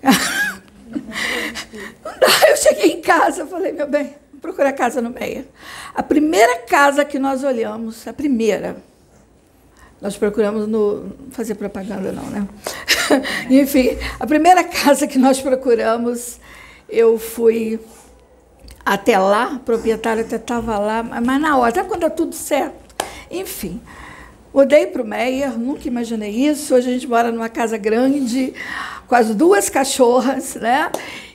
[2.48, 5.46] eu cheguei em casa, falei, meu bem, procurar casa no Meia.
[5.94, 8.78] A primeira casa que nós olhamos, a primeira,
[10.02, 11.12] nós procuramos no.
[11.30, 12.48] fazer propaganda, não, né?
[13.50, 16.40] Enfim, a primeira casa que nós procuramos,
[16.90, 17.80] eu fui
[18.84, 22.82] até lá, o proprietário até estava lá, mas na hora, até quando é tudo certo.
[23.30, 23.80] Enfim,
[24.52, 26.74] mudei para o Meyer, nunca imaginei isso.
[26.74, 28.56] Hoje a gente mora numa casa grande,
[29.08, 30.92] com as duas cachorras, né?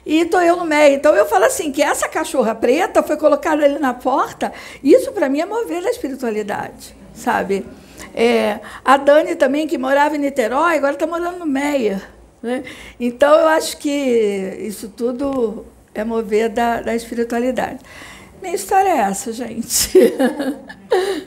[0.07, 0.95] E estou eu no meio.
[0.95, 4.53] Então eu falo assim, que essa cachorra preta foi colocada ali na porta,
[4.83, 7.67] isso para mim é mover a espiritualidade, sabe?
[8.15, 12.01] É, a Dani também, que morava em Niterói, agora está morando no Meia.
[12.41, 12.63] Né?
[13.01, 13.91] Então eu acho que
[14.61, 17.81] isso tudo é mover da, da espiritualidade.
[18.41, 19.91] Minha história é essa, gente.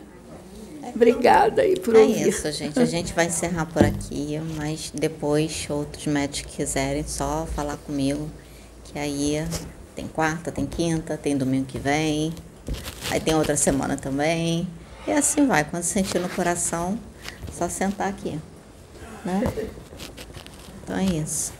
[0.95, 2.23] Obrigada aí por é ouvir.
[2.23, 2.79] É isso, gente.
[2.79, 8.29] A gente vai encerrar por aqui, mas depois, outros médicos quiserem, só falar comigo
[8.91, 9.45] que aí
[9.95, 12.33] Tem quarta, tem quinta, tem domingo que vem,
[13.11, 14.67] aí tem outra semana também.
[15.07, 15.63] E assim vai.
[15.63, 16.97] Quando sentir no coração,
[17.51, 18.39] só sentar aqui.
[19.25, 19.41] Né?
[20.83, 21.58] Então é isso.